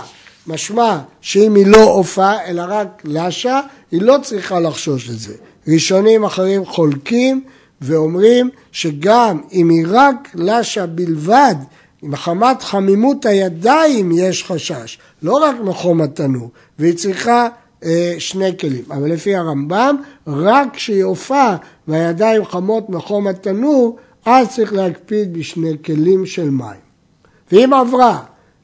משמע 0.46 0.98
שאם 1.20 1.54
היא 1.54 1.66
לא 1.66 1.84
עופה 1.84 2.32
אלא 2.46 2.62
רק 2.68 3.02
לשה, 3.04 3.60
היא 3.90 4.02
לא 4.02 4.16
צריכה 4.22 4.60
לחשוש 4.60 5.10
את 5.10 5.18
זה. 5.18 5.34
ראשונים 5.68 6.24
אחרים 6.24 6.64
חולקים 6.64 7.44
ואומרים 7.84 8.50
שגם 8.72 9.40
אם 9.52 9.70
היא 9.70 9.86
רק 9.88 10.28
לשה 10.34 10.86
בלבד, 10.86 11.54
מחמת 12.02 12.62
חמימות 12.62 13.26
הידיים 13.26 14.12
יש 14.12 14.44
חשש, 14.44 14.98
לא 15.22 15.32
רק 15.32 15.56
מחום 15.64 16.00
התנור, 16.00 16.50
והיא 16.78 16.96
צריכה 16.96 17.48
אה, 17.84 18.14
שני 18.18 18.58
כלים. 18.58 18.84
אבל 18.90 19.12
לפי 19.12 19.36
הרמב"ם, 19.36 19.96
רק 20.26 20.68
כשהיא 20.74 21.04
עופה 21.04 21.54
והידיים 21.88 22.44
חמות 22.44 22.90
מחום 22.90 23.26
התנור, 23.26 23.96
אז 24.26 24.48
צריך 24.54 24.72
להקפיד 24.72 25.32
בשני 25.32 25.72
כלים 25.84 26.26
של 26.26 26.50
מים. 26.50 26.84
ואם 27.52 27.72
עברה 27.72 28.20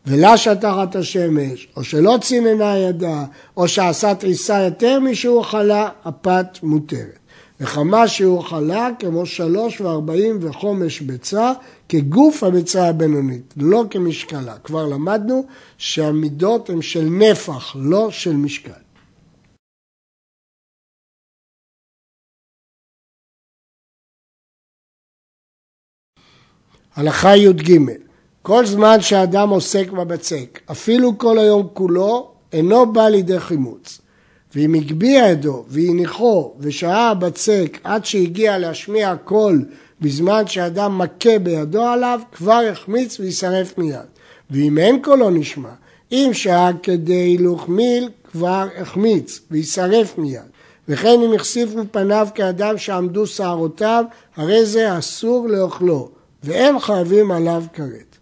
ולשה 0.07 0.55
תחת 0.55 0.97
השמש, 0.97 1.69
או 1.77 1.85
שלא 1.85 2.19
ציננה 2.21 2.79
ידה, 2.79 3.25
או 3.57 3.69
שעשה 3.69 4.15
תריסה 4.15 4.63
יותר 4.63 5.01
משהוא 5.01 5.43
חלה, 5.43 5.89
הפת 6.05 6.59
מותרת. 6.63 7.20
וכמה 7.61 8.09
שהוא 8.09 8.43
חלה 8.43 8.89
כמו 8.99 9.27
שלוש 9.27 9.81
וארבעים 9.81 10.39
וחומש 10.41 11.01
ביצה 11.01 11.53
כגוף 11.89 12.43
הביצה 12.43 12.89
הבינונית, 12.89 13.55
לא 13.57 13.85
כמשקלה. 13.91 14.59
כבר 14.59 14.87
למדנו 14.87 15.47
שהמידות 15.79 16.71
הן 16.71 16.83
של 16.83 17.05
נפח, 17.05 17.77
לא 17.77 18.11
של 18.11 18.37
משקל. 18.37 18.73
הלכה 26.95 27.37
י"ג 27.37 27.79
כל 28.43 28.67
זמן 28.67 29.01
שאדם 29.01 29.49
עוסק 29.49 29.91
בבצק, 29.91 30.61
אפילו 30.71 31.19
כל 31.19 31.39
היום 31.39 31.69
כולו, 31.73 32.33
אינו 32.53 32.93
בא 32.93 33.09
לידי 33.09 33.41
חימוץ. 33.41 34.01
ואם 34.55 34.75
הגביה 34.75 35.31
ידו 35.31 35.65
והניחו 35.69 36.55
ושהה 36.59 37.11
הבצק 37.11 37.79
עד 37.85 38.05
שהגיע 38.05 38.59
להשמיע 38.59 39.17
קול 39.25 39.65
בזמן 40.01 40.47
שאדם 40.47 40.99
מכה 40.99 41.39
בידו 41.39 41.83
עליו, 41.83 42.21
כבר 42.33 42.61
יחמיץ 42.71 43.21
וישרף 43.21 43.79
מיד. 43.79 44.07
ואם 44.51 44.79
אין 44.79 45.03
קולו 45.03 45.31
נשמע, 45.31 45.71
אם 46.13 46.31
שהה 46.33 46.71
כדי 46.83 47.15
הילוך 47.15 47.69
מיל 47.69 48.09
כבר 48.33 48.69
החמיץ 48.79 49.41
וישרף 49.51 50.19
מיד. 50.19 50.41
וכן 50.89 51.21
אם 51.25 51.35
החשיף 51.35 51.75
מפניו 51.75 52.29
כאדם 52.35 52.79
שעמדו 52.79 53.27
שערותיו, 53.27 54.05
הרי 54.37 54.67
זה 54.67 54.99
אסור 54.99 55.49
לאוכלו, 55.49 56.11
ואין 56.45 56.79
חייבים 56.79 57.31
עליו 57.31 57.65
כרת. 57.73 58.17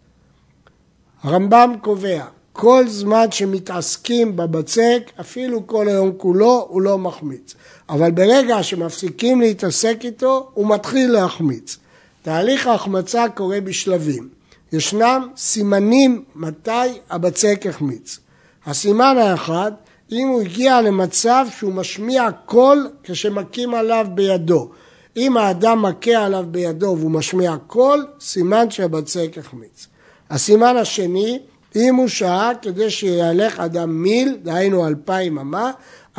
הרמב"ם 1.23 1.75
קובע, 1.81 2.25
כל 2.61 2.89
זמן 2.89 3.27
שמתעסקים 3.31 4.37
בבצק, 4.37 5.11
אפילו 5.21 5.67
כל 5.67 5.89
היום 5.89 6.13
כולו, 6.17 6.67
הוא 6.69 6.83
לא 6.83 6.99
מחמיץ. 6.99 7.55
אבל 7.89 8.11
ברגע 8.11 8.63
שמפסיקים 8.63 9.41
להתעסק 9.41 9.99
איתו, 10.05 10.51
הוא 10.55 10.69
מתחיל 10.69 11.13
להחמיץ. 11.13 11.77
תהליך 12.23 12.67
ההחמצה 12.67 13.25
קורה 13.35 13.61
בשלבים. 13.61 14.29
ישנם 14.73 15.29
סימנים 15.37 16.25
מתי 16.35 16.99
הבצק 17.11 17.67
החמיץ. 17.69 18.19
הסימן 18.67 19.17
האחד, 19.19 19.73
אם 20.13 20.29
הוא 20.29 20.41
הגיע 20.41 20.81
למצב 20.81 21.47
שהוא 21.59 21.73
משמיע 21.73 22.29
קול 22.47 22.91
כשמכים 23.03 23.75
עליו 23.75 24.07
בידו. 24.15 24.71
אם 25.17 25.37
האדם 25.37 25.83
מכה 25.83 26.25
עליו 26.25 26.45
בידו 26.51 26.97
והוא 26.99 27.11
משמיע 27.11 27.57
קול, 27.67 28.07
סימן 28.21 28.71
שהבצק 28.71 29.39
החמיץ. 29.39 29.87
הסימן 30.31 30.77
השני, 30.77 31.39
אם 31.77 31.95
הוא 31.95 32.09
שעה 32.09 32.53
כדי 32.63 32.91
שיהלך 32.91 33.61
אדם 33.61 34.03
מיל, 34.03 34.37
דהיינו 34.43 34.87
אלפיים 34.87 35.39
אמה, 35.39 35.71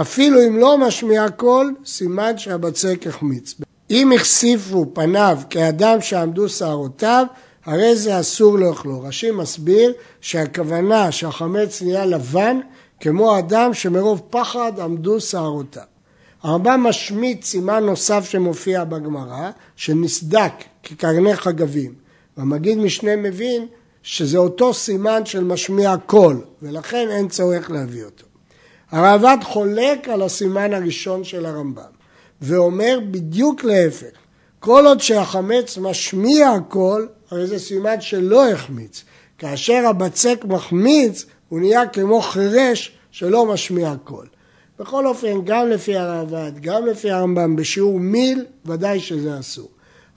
אפילו 0.02 0.48
אם 0.48 0.58
לא 0.58 0.78
משמיע 0.78 1.30
קול, 1.30 1.76
סימן 1.86 2.38
שהבצק 2.38 3.08
החמיץ. 3.08 3.56
אם 3.92 4.12
הכסיפו 4.12 4.86
פניו 4.94 5.40
כאדם 5.50 6.02
שעמדו 6.02 6.50
שערותיו, 6.50 7.26
הרי 7.66 7.96
זה 7.96 8.20
אסור 8.20 8.60
לאכלו. 8.60 9.02
רש"י 9.02 9.32
מסביר 9.32 9.94
שהכוונה 10.22 11.12
שהחמץ 11.12 11.82
נהיה 11.82 12.06
לבן 12.06 12.60
כמו 13.00 13.40
אדם 13.40 13.74
שמרוב 13.74 14.22
פחד 14.30 14.72
עמדו 14.80 15.20
שערותיו. 15.20 15.84
הרמב"ם 16.44 16.84
משמיט 16.90 17.44
סימן 17.44 17.84
נוסף 17.84 18.30
שמופיע 18.30 18.84
בגמרא, 18.84 19.50
שנסדק 19.76 20.54
כקרני 20.84 21.36
חגבים. 21.36 21.94
והמגיד 22.38 22.78
משנה 22.78 23.16
מבין 23.16 23.68
שזה 24.12 24.38
אותו 24.38 24.74
סימן 24.74 25.26
של 25.26 25.44
משמיע 25.44 25.96
קול, 26.06 26.42
ולכן 26.62 27.08
אין 27.10 27.28
צורך 27.28 27.72
להביא 27.72 28.04
אותו. 28.04 28.26
הראב"ד 28.92 29.38
חולק 29.44 30.10
על 30.10 30.22
הסימן 30.22 30.74
הראשון 30.74 31.24
של 31.24 31.46
הרמב"ם, 31.46 31.92
ואומר 32.42 33.00
בדיוק 33.12 33.64
להפך. 33.64 34.18
כל 34.60 34.84
עוד 34.86 35.00
שהחמץ 35.00 35.78
משמיע 35.78 36.52
קול, 36.68 37.08
הרי 37.32 37.48
זה 37.48 37.60
סימן 37.60 38.02
שלא 38.02 38.50
החמיץ. 38.50 39.04
כאשר 39.38 39.88
הבצק 39.88 40.46
מחמיץ, 40.46 41.26
הוא 41.50 41.60
נהיה 41.60 41.88
כמו 41.88 42.22
חירש 42.22 42.92
שלא 43.12 43.46
משמיע 43.46 43.94
קול. 44.04 44.28
בכל 44.80 45.08
אופן, 45.08 45.42
גם 45.46 45.70
לפי 45.70 45.98
הראב"ד, 45.98 46.52
גם 46.62 46.86
לפי 46.86 47.12
הרמב"ם, 47.12 47.56
בשיעור 47.56 48.00
מיל, 48.00 48.46
ודאי 48.66 49.00
שזה 49.00 49.40
אסור. 49.40 49.70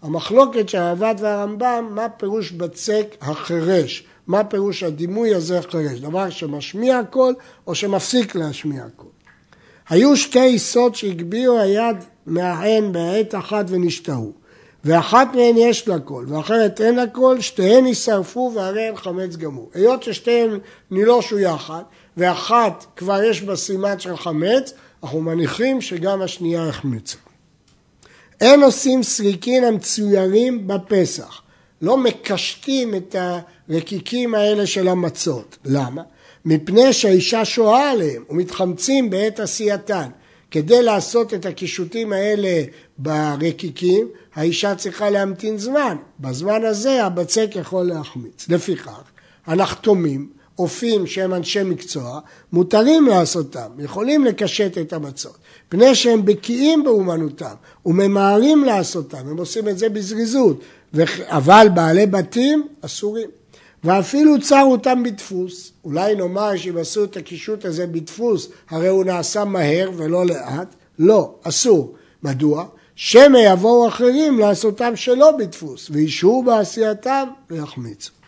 המחלוקת 0.03 0.69
של 0.69 0.79
הראב"ד 0.79 1.15
והרמב"ם, 1.19 1.89
מה 1.91 2.09
פירוש 2.09 2.53
בצק 2.53 3.17
החירש? 3.21 4.05
מה 4.27 4.45
פירוש 4.45 4.83
הדימוי 4.83 5.35
הזה 5.35 5.61
חירש? 5.71 6.01
דבר 6.01 6.31
שמשמיע 6.31 7.01
קול 7.11 7.35
או 7.67 7.75
שמפסיק 7.75 8.35
להשמיע 8.35 8.85
קול? 8.97 9.11
היו 9.89 10.17
שתי 10.17 10.41
עיסות 10.41 10.95
שהגביהו 10.95 11.59
ידיהם 11.59 11.97
מהם 12.27 12.93
בעת 12.93 13.35
אחת 13.35 13.65
ונשתהו. 13.69 14.33
ואחת 14.85 15.29
מהן 15.35 15.57
יש 15.57 15.89
לה 15.89 15.99
קול, 15.99 16.27
ואחרת 16.29 16.81
אין 16.81 16.95
לה 16.95 17.07
קול, 17.07 17.41
שתיהן 17.41 17.87
יישרפו 17.87 18.53
והרי 18.55 18.83
הן 18.83 18.97
חמץ 18.97 19.37
גמור. 19.37 19.71
היות 19.75 20.03
ששתיהן 20.03 20.59
נילושו 20.91 21.39
יחד, 21.39 21.83
ואחת 22.17 22.87
כבר 22.97 23.23
יש 23.23 23.43
בה 23.43 23.57
סימן 23.57 23.99
של 23.99 24.17
חמץ, 24.17 24.73
אנחנו 25.03 25.21
מניחים 25.21 25.81
שגם 25.81 26.23
השנייה 26.23 26.69
החמצה. 26.69 27.17
אין 28.43 28.63
עושים 28.63 29.03
סריקין 29.03 29.65
המצוירים 29.65 30.67
בפסח. 30.67 31.43
לא 31.83 31.97
מקשטים 31.97 32.95
את 32.95 33.17
הרקיקים 33.19 34.35
האלה 34.35 34.67
של 34.67 34.89
המצות. 34.89 35.59
למה? 35.65 36.03
מפני 36.45 36.93
שהאישה 36.93 37.45
שוהה 37.45 37.91
עליהם 37.91 38.25
ומתחמצים 38.31 39.11
בעת 39.11 39.41
עשייתן. 39.41 40.09
כדי 40.51 40.83
לעשות 40.83 41.35
את 41.35 41.47
הקישוטים 41.47 42.13
האלה 42.13 42.63
ברקיקים, 42.99 44.09
האישה 44.35 44.75
צריכה 44.75 45.11
להמתין 45.11 45.59
זמן. 45.59 45.97
בזמן 46.21 46.65
הזה 46.65 47.05
הבצק 47.05 47.51
יכול 47.55 47.85
להחמיץ. 47.85 48.49
לפיכך, 48.49 49.03
הנחתומים, 49.47 50.31
אופים 50.59 51.07
שהם 51.07 51.35
אנשי 51.35 51.63
מקצוע, 51.63 52.21
מותרים 52.53 53.07
לעשותם, 53.07 53.71
יכולים 53.79 54.25
לקשט 54.25 54.79
את 54.79 54.93
המצות. 54.93 55.39
פני 55.73 55.95
שהם 55.95 56.25
בקיאים 56.25 56.85
באומנותם 56.85 57.55
וממהרים 57.87 58.65
לעשותם, 58.65 59.19
הם 59.19 59.37
עושים 59.37 59.69
את 59.69 59.79
זה 59.79 59.89
בזריזות, 59.89 60.61
אבל 61.27 61.67
בעלי 61.75 62.07
בתים 62.07 62.69
אסורים. 62.81 63.29
ואפילו 63.85 64.41
צר 64.41 64.63
אותם 64.67 65.03
בדפוס, 65.03 65.73
אולי 65.85 66.15
נאמר 66.15 66.57
שאם 66.57 66.77
עשו 66.77 67.05
את 67.05 67.17
הקישוט 67.17 67.65
הזה 67.65 67.87
בדפוס, 67.87 68.49
הרי 68.71 68.89
הוא 68.89 69.05
נעשה 69.05 69.45
מהר 69.45 69.91
ולא 69.97 70.27
לאט, 70.27 70.75
לא, 70.99 71.35
אסור. 71.43 71.95
מדוע? 72.23 72.65
שמא 72.95 73.39
יבואו 73.39 73.89
אחרים 73.89 74.39
לעשותם 74.39 74.97
שלא 74.97 75.31
בדפוס, 75.39 75.91
וישהו 75.91 76.43
בעשייתם 76.43 77.29
ויחמיצו. 77.51 78.22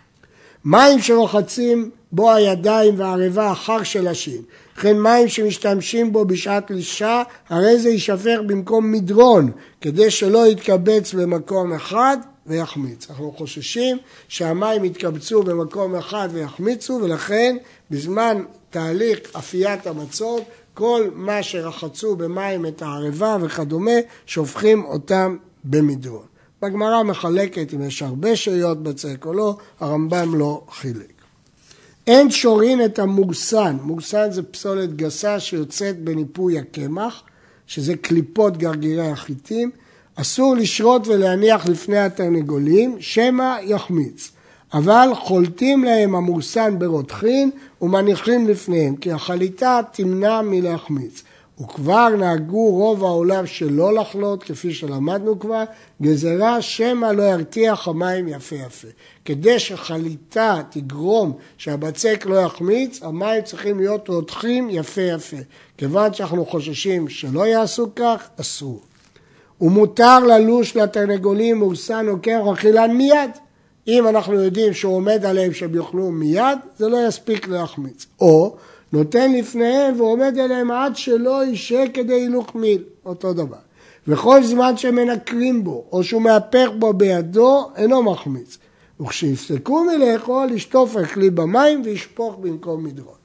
מים 0.64 1.00
שרוחצים 1.00 1.90
בו 2.12 2.32
הידיים 2.32 2.94
והערבה 2.96 3.52
אחר 3.52 3.82
שלשים, 3.82 4.42
וכן 4.76 4.98
מים 4.98 5.28
שמשתמשים 5.28 6.12
בו 6.12 6.24
בשעת 6.24 6.70
לישה, 6.70 7.22
הרי 7.48 7.78
זה 7.78 7.88
יישפך 7.88 8.38
במקום 8.46 8.92
מדרון, 8.92 9.50
כדי 9.80 10.10
שלא 10.10 10.46
יתקבץ 10.46 11.14
במקום 11.14 11.72
אחד 11.72 12.16
ויחמיץ. 12.46 13.10
אנחנו 13.10 13.32
חוששים 13.32 13.98
שהמים 14.28 14.84
יתקבצו 14.84 15.42
במקום 15.42 15.94
אחד 15.94 16.28
ויחמיצו, 16.32 17.00
ולכן 17.02 17.56
בזמן 17.90 18.42
תהליך 18.70 19.18
אפיית 19.38 19.86
המצות, 19.86 20.42
כל 20.74 21.10
מה 21.14 21.42
שרחצו 21.42 22.16
במים 22.16 22.66
את 22.66 22.82
הערבה 22.82 23.36
וכדומה, 23.40 23.98
שופכים 24.26 24.84
אותם 24.84 25.36
במדרון. 25.64 26.33
בגמרא 26.64 27.02
מחלקת 27.02 27.74
אם 27.74 27.82
יש 27.82 28.02
הרבה 28.02 28.36
שאריות 28.36 28.82
בצק 28.82 29.26
או 29.26 29.32
לא, 29.32 29.56
הרמב"ם 29.80 30.34
לא 30.34 30.62
חילק. 30.70 31.12
אין 32.06 32.30
שורין 32.30 32.84
את 32.84 32.98
המורסן, 32.98 33.76
מורסן 33.82 34.30
זה 34.30 34.42
פסולת 34.42 34.96
גסה 34.96 35.40
שיוצאת 35.40 36.04
בניפוי 36.04 36.58
הקמח, 36.58 37.22
שזה 37.66 37.96
קליפות 37.96 38.56
גרגירי 38.56 39.10
החיטים, 39.10 39.70
אסור 40.14 40.56
לשרות 40.56 41.08
ולהניח 41.08 41.66
לפני 41.66 41.98
התרנגולים, 41.98 42.96
שמא 43.00 43.56
יחמיץ. 43.62 44.30
אבל 44.74 45.08
חולטים 45.14 45.84
להם 45.84 46.14
המורסן 46.14 46.78
ברותחין 46.78 47.50
ומניחים 47.82 48.48
לפניהם, 48.48 48.96
כי 48.96 49.12
החליטה 49.12 49.80
תמנע 49.92 50.42
מלהחמיץ. 50.42 51.22
וכבר 51.60 52.08
נהגו 52.08 52.70
רוב 52.70 53.04
העולם 53.04 53.46
שלא 53.46 53.94
לחלות, 53.94 54.42
כפי 54.42 54.74
שלמדנו 54.74 55.38
כבר, 55.38 55.64
גזרה 56.02 56.62
שמא 56.62 57.06
לא 57.06 57.22
ירתיח 57.22 57.88
המים 57.88 58.28
יפה 58.28 58.56
יפה. 58.56 58.88
כדי 59.24 59.58
שחליטה 59.58 60.62
תגרום 60.70 61.32
שהבצק 61.58 62.26
לא 62.26 62.36
יחמיץ, 62.36 63.02
המים 63.02 63.42
צריכים 63.42 63.78
להיות 63.78 64.08
רותחים 64.08 64.68
יפה 64.70 65.00
יפה. 65.00 65.36
כיוון 65.78 66.14
שאנחנו 66.14 66.46
חוששים 66.46 67.08
שלא 67.08 67.46
יעשו 67.46 67.86
כך, 67.96 68.28
אסור. 68.40 68.80
ומותר 69.60 70.18
ללוש 70.18 70.76
לתרנגולים 70.76 71.58
מורסן 71.58 72.06
או 72.08 72.20
קרח 72.22 72.58
אכילן 72.58 72.90
מיד. 72.90 73.30
אם 73.88 74.08
אנחנו 74.08 74.34
יודעים 74.34 74.74
שהוא 74.74 74.94
עומד 74.94 75.24
עליהם 75.24 75.52
שהם 75.52 75.74
יאכלו 75.74 76.10
מיד, 76.10 76.58
זה 76.76 76.88
לא 76.88 77.08
יספיק 77.08 77.48
להחמיץ. 77.48 78.06
או 78.20 78.56
נותן 78.94 79.32
לפניהם 79.32 80.00
ועומד 80.00 80.38
עליהם 80.38 80.70
עד 80.70 80.96
שלא 80.96 81.44
יישה 81.44 81.84
כדי 81.94 82.14
הילוך 82.14 82.54
מיל, 82.54 82.82
אותו 83.06 83.32
דבר. 83.32 83.56
וכל 84.08 84.42
זמן 84.42 84.76
שמנקרים 84.76 85.64
בו 85.64 85.84
או 85.92 86.04
שהוא 86.04 86.22
מהפך 86.22 86.68
בו 86.78 86.92
בידו, 86.92 87.70
אינו 87.76 88.02
מחמיץ. 88.02 88.58
וכשיפסקו 89.00 89.84
מלאכול, 89.84 90.50
ישטוף 90.50 90.96
הכלי 90.96 91.30
במים 91.30 91.82
וישפוך 91.84 92.36
במקום 92.40 92.84
מדרון. 92.84 93.16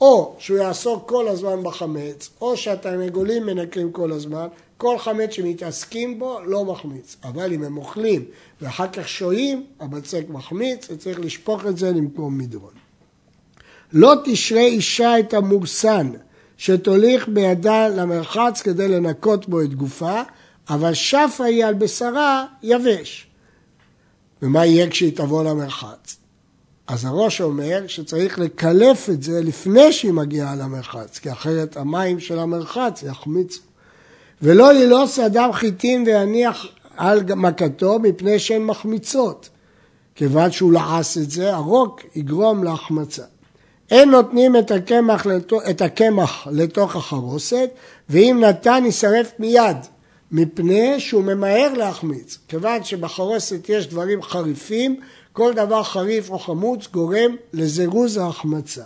או 0.00 0.34
שהוא 0.38 0.58
יעסוק 0.58 1.08
כל 1.08 1.28
הזמן 1.28 1.62
בחמץ, 1.62 2.30
או 2.40 2.56
שהתרנגולים 2.56 3.46
מנקרים 3.46 3.92
כל 3.92 4.12
הזמן, 4.12 4.46
כל 4.76 4.98
חמץ 4.98 5.30
שמתעסקים 5.30 6.18
בו 6.18 6.38
לא 6.44 6.64
מחמיץ. 6.64 7.16
אבל 7.24 7.52
אם 7.52 7.64
הם 7.64 7.76
אוכלים 7.76 8.24
ואחר 8.60 8.88
כך 8.88 9.08
שוהים, 9.08 9.64
הבצק 9.80 10.24
מחמיץ 10.28 10.90
וצריך 10.90 11.20
לשפוך 11.20 11.66
את 11.66 11.76
זה 11.76 11.92
למקום 11.92 12.38
מדרון. 12.38 12.83
לא 13.94 14.14
תשרה 14.24 14.60
אישה 14.60 15.18
את 15.18 15.34
המורסן 15.34 16.10
שתוליך 16.56 17.28
בידה 17.28 17.88
למרחץ 17.88 18.62
כדי 18.62 18.88
לנקות 18.88 19.48
בו 19.48 19.60
את 19.60 19.74
גופה, 19.74 20.22
אבל 20.68 20.94
שפה 20.94 21.44
היא 21.44 21.64
על 21.64 21.74
בשרה 21.74 22.46
יבש. 22.62 23.26
ומה 24.42 24.66
יהיה 24.66 24.90
כשהיא 24.90 25.16
תבוא 25.16 25.44
למרחץ? 25.44 26.16
אז 26.86 27.04
הראש 27.04 27.40
אומר 27.40 27.86
שצריך 27.86 28.38
לקלף 28.38 29.10
את 29.10 29.22
זה 29.22 29.40
לפני 29.42 29.92
שהיא 29.92 30.12
מגיעה 30.12 30.56
למרחץ, 30.56 31.18
כי 31.18 31.32
אחרת 31.32 31.76
המים 31.76 32.20
של 32.20 32.38
המרחץ 32.38 33.02
יחמיצו. 33.02 33.60
ולא 34.42 34.74
ילוס 34.74 35.18
אדם 35.18 35.52
חיטים 35.52 36.04
ויניח 36.06 36.66
על 36.96 37.34
מכתו 37.34 37.98
מפני 37.98 38.38
שהן 38.38 38.62
מחמיצות. 38.62 39.48
כיוון 40.14 40.50
שהוא 40.50 40.72
לעס 40.72 41.18
את 41.18 41.30
זה, 41.30 41.54
הרוק 41.54 42.00
יגרום 42.14 42.64
להחמצה. 42.64 43.22
אין 43.90 44.10
נותנים 44.10 44.56
את 44.56 44.70
הקמח, 44.70 45.26
את 45.70 45.82
הקמח 45.82 46.46
לתוך 46.50 46.96
החרוסת, 46.96 47.70
ואם 48.08 48.38
נתן 48.40 48.82
יישרף 48.84 49.32
מיד, 49.38 49.76
מפני 50.32 51.00
שהוא 51.00 51.24
ממהר 51.24 51.72
להחמיץ. 51.74 52.38
כיוון 52.48 52.84
שבחרוסת 52.84 53.68
יש 53.68 53.86
דברים 53.86 54.22
חריפים, 54.22 55.00
כל 55.32 55.52
דבר 55.52 55.82
חריף 55.82 56.30
או 56.30 56.38
חמוץ 56.38 56.86
גורם 56.92 57.36
לזירוז 57.52 58.16
ההחמצה. 58.16 58.84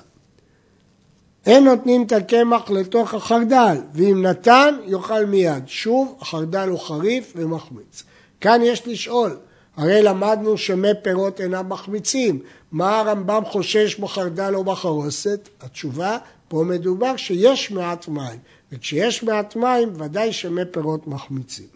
אין 1.47 1.65
נותנים 1.65 2.03
את 2.03 2.13
הקמח 2.13 2.71
לתוך 2.71 3.15
החרדל, 3.15 3.77
ואם 3.95 4.27
נתן, 4.27 4.75
יאכל 4.87 5.25
מיד. 5.25 5.63
שוב, 5.67 6.17
החרדל 6.21 6.69
הוא 6.69 6.79
חריף 6.79 7.33
ומחמיץ. 7.37 8.03
כאן 8.41 8.61
יש 8.65 8.87
לשאול, 8.87 9.37
הרי 9.79 10.03
למדנו 10.03 10.59
שמי 10.59 10.89
פירות 11.03 11.41
אינם 11.41 11.69
מחמיצים. 11.69 12.39
מה 12.73 12.99
הרמב"ם 13.01 13.43
חושש 13.45 13.99
בחרדל 14.01 14.55
או 14.55 14.65
בחרוסת? 14.65 15.49
התשובה, 15.61 16.19
פה 16.49 16.65
מדובר 16.67 17.17
שיש 17.17 17.71
מעט 17.71 18.09
מים, 18.09 18.39
וכשיש 18.73 19.23
מעט 19.23 19.57
מים, 19.57 19.89
ודאי 19.95 20.33
שמי 20.33 20.63
פירות 20.71 21.07
מחמיצים. 21.07 21.67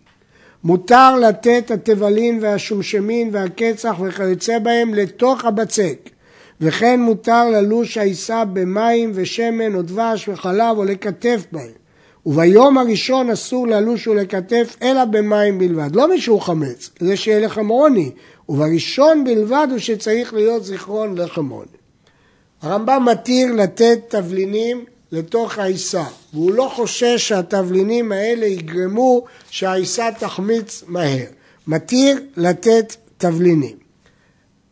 מותר 0.64 1.16
לתת 1.16 1.70
התבלין 1.70 2.38
והשומשמין 2.42 3.30
והקצח 3.32 3.94
וכיוצא 4.00 4.58
בהם 4.58 4.94
לתוך 4.94 5.44
הבצק, 5.44 6.10
וכן 6.60 7.00
מותר 7.00 7.50
ללוש 7.50 7.98
העיסה 7.98 8.44
במים 8.44 9.12
ושמן 9.14 9.74
או 9.74 9.82
דבש 9.82 10.28
וחלב 10.28 10.78
או 10.78 10.84
לקטף 10.84 11.46
בהם. 11.52 11.81
וביום 12.26 12.78
הראשון 12.78 13.30
אסור 13.30 13.66
ללוש 13.66 14.06
ולקטף 14.06 14.76
אלא 14.82 15.04
במים 15.04 15.58
בלבד, 15.58 15.96
לא 15.96 16.14
משהו 16.14 16.40
חמץ, 16.40 16.90
כדי 16.94 17.16
שיהיה 17.16 17.46
לחם 17.46 17.68
עוני, 17.68 18.10
ובראשון 18.48 19.24
בלבד 19.24 19.66
הוא 19.70 19.78
שצריך 19.78 20.34
להיות 20.34 20.64
זיכרון 20.64 21.18
לחם 21.18 21.48
עוני. 21.48 21.66
הרמב"ם 22.62 23.04
מתיר 23.10 23.52
לתת 23.52 23.98
תבלינים 24.08 24.84
לתוך 25.12 25.58
העיסה, 25.58 26.04
והוא 26.32 26.52
לא 26.52 26.72
חושש 26.74 27.28
שהתבלינים 27.28 28.12
האלה 28.12 28.46
יגרמו 28.46 29.24
שהעיסה 29.50 30.08
תחמיץ 30.18 30.84
מהר. 30.86 31.26
מתיר 31.66 32.20
לתת 32.36 32.96
תבלינים. 33.18 33.76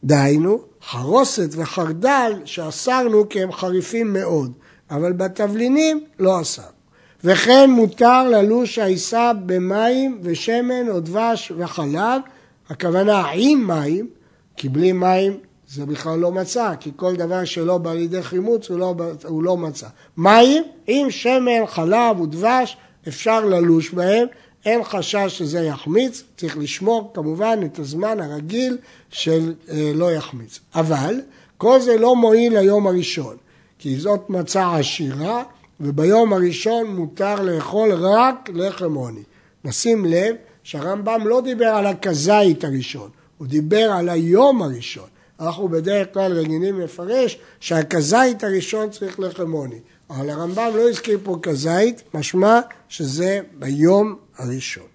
דהיינו, 0.04 0.62
חרוסת 0.90 1.48
וחרדל 1.50 2.32
שאסרנו 2.44 3.28
כי 3.28 3.42
הם 3.42 3.52
חריפים 3.52 4.12
מאוד, 4.12 4.52
אבל 4.90 5.12
בתבלינים 5.12 6.04
לא 6.18 6.40
אסרנו. 6.40 6.79
וכן 7.24 7.70
מותר 7.70 8.28
ללוש 8.28 8.78
העיסה 8.78 9.32
במים 9.46 10.18
ושמן 10.22 10.88
או 10.88 11.00
דבש 11.00 11.52
וחלב, 11.56 12.20
הכוונה 12.68 13.26
עם 13.34 13.66
מים, 13.66 14.08
כי 14.56 14.68
בלי 14.68 14.92
מים 14.92 15.36
זה 15.68 15.86
בכלל 15.86 16.18
לא 16.18 16.32
מצה, 16.32 16.72
כי 16.80 16.90
כל 16.96 17.16
דבר 17.16 17.44
שלא 17.44 17.78
בא 17.78 17.92
לידי 17.92 18.22
חימוץ 18.22 18.70
הוא 18.70 18.78
לא, 18.78 18.94
הוא 19.24 19.42
לא 19.42 19.56
מצה. 19.56 19.86
מים 20.16 20.62
עם 20.86 21.10
שמן, 21.10 21.66
חלב 21.66 22.20
ודבש, 22.20 22.76
אפשר 23.08 23.44
ללוש 23.44 23.90
בהם, 23.90 24.26
אין 24.64 24.84
חשש 24.84 25.38
שזה 25.38 25.60
יחמיץ, 25.60 26.22
צריך 26.36 26.58
לשמור 26.58 27.10
כמובן 27.14 27.58
את 27.64 27.78
הזמן 27.78 28.20
הרגיל 28.20 28.78
של 29.10 29.54
אה, 29.70 29.92
לא 29.94 30.12
יחמיץ. 30.12 30.60
אבל 30.74 31.20
כל 31.58 31.80
זה 31.80 31.96
לא 31.96 32.16
מועיל 32.16 32.58
ליום 32.58 32.86
הראשון, 32.86 33.36
כי 33.78 33.96
זאת 33.96 34.30
מצה 34.30 34.76
עשירה, 34.76 35.42
וביום 35.80 36.32
הראשון 36.32 36.96
מותר 36.96 37.42
לאכול 37.42 37.92
רק 37.92 38.50
לחם 38.54 38.94
עוני. 38.94 39.22
נשים 39.64 40.04
לב 40.04 40.36
שהרמב"ם 40.62 41.20
לא 41.26 41.40
דיבר 41.40 41.66
על 41.66 41.86
הכזית 41.86 42.64
הראשון, 42.64 43.10
הוא 43.38 43.46
דיבר 43.46 43.92
על 43.92 44.08
היום 44.08 44.62
הראשון. 44.62 45.08
אנחנו 45.40 45.68
בדרך 45.68 46.14
כלל 46.14 46.32
רגילים 46.32 46.80
לפרש 46.80 47.38
שהכזית 47.60 48.44
הראשון 48.44 48.90
צריך 48.90 49.20
לחם 49.20 49.52
עוני. 49.52 49.78
אבל 50.10 50.30
הרמב"ם 50.30 50.70
לא 50.74 50.88
הזכיר 50.88 51.18
פה 51.22 51.38
כזית, 51.42 52.02
משמע 52.14 52.60
שזה 52.88 53.40
ביום 53.58 54.16
הראשון. 54.38 54.86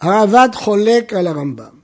הרעב"ד 0.00 0.48
חולק 0.54 1.12
על 1.12 1.26
הרמב"ם 1.26 1.80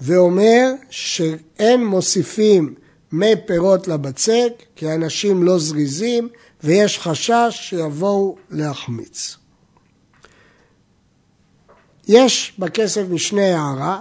ואומר 0.00 0.72
שאין 0.90 1.86
מוסיפים 1.86 2.74
מי 3.14 3.32
פירות 3.46 3.88
לבצק 3.88 4.52
כי 4.76 4.94
אנשים 4.94 5.42
לא 5.42 5.58
זריזים 5.58 6.28
ויש 6.64 6.98
חשש 6.98 7.48
שיבואו 7.50 8.36
להחמיץ. 8.50 9.36
יש 12.08 12.52
בכסף 12.58 13.02
משנה 13.10 13.42
הערה 13.42 14.00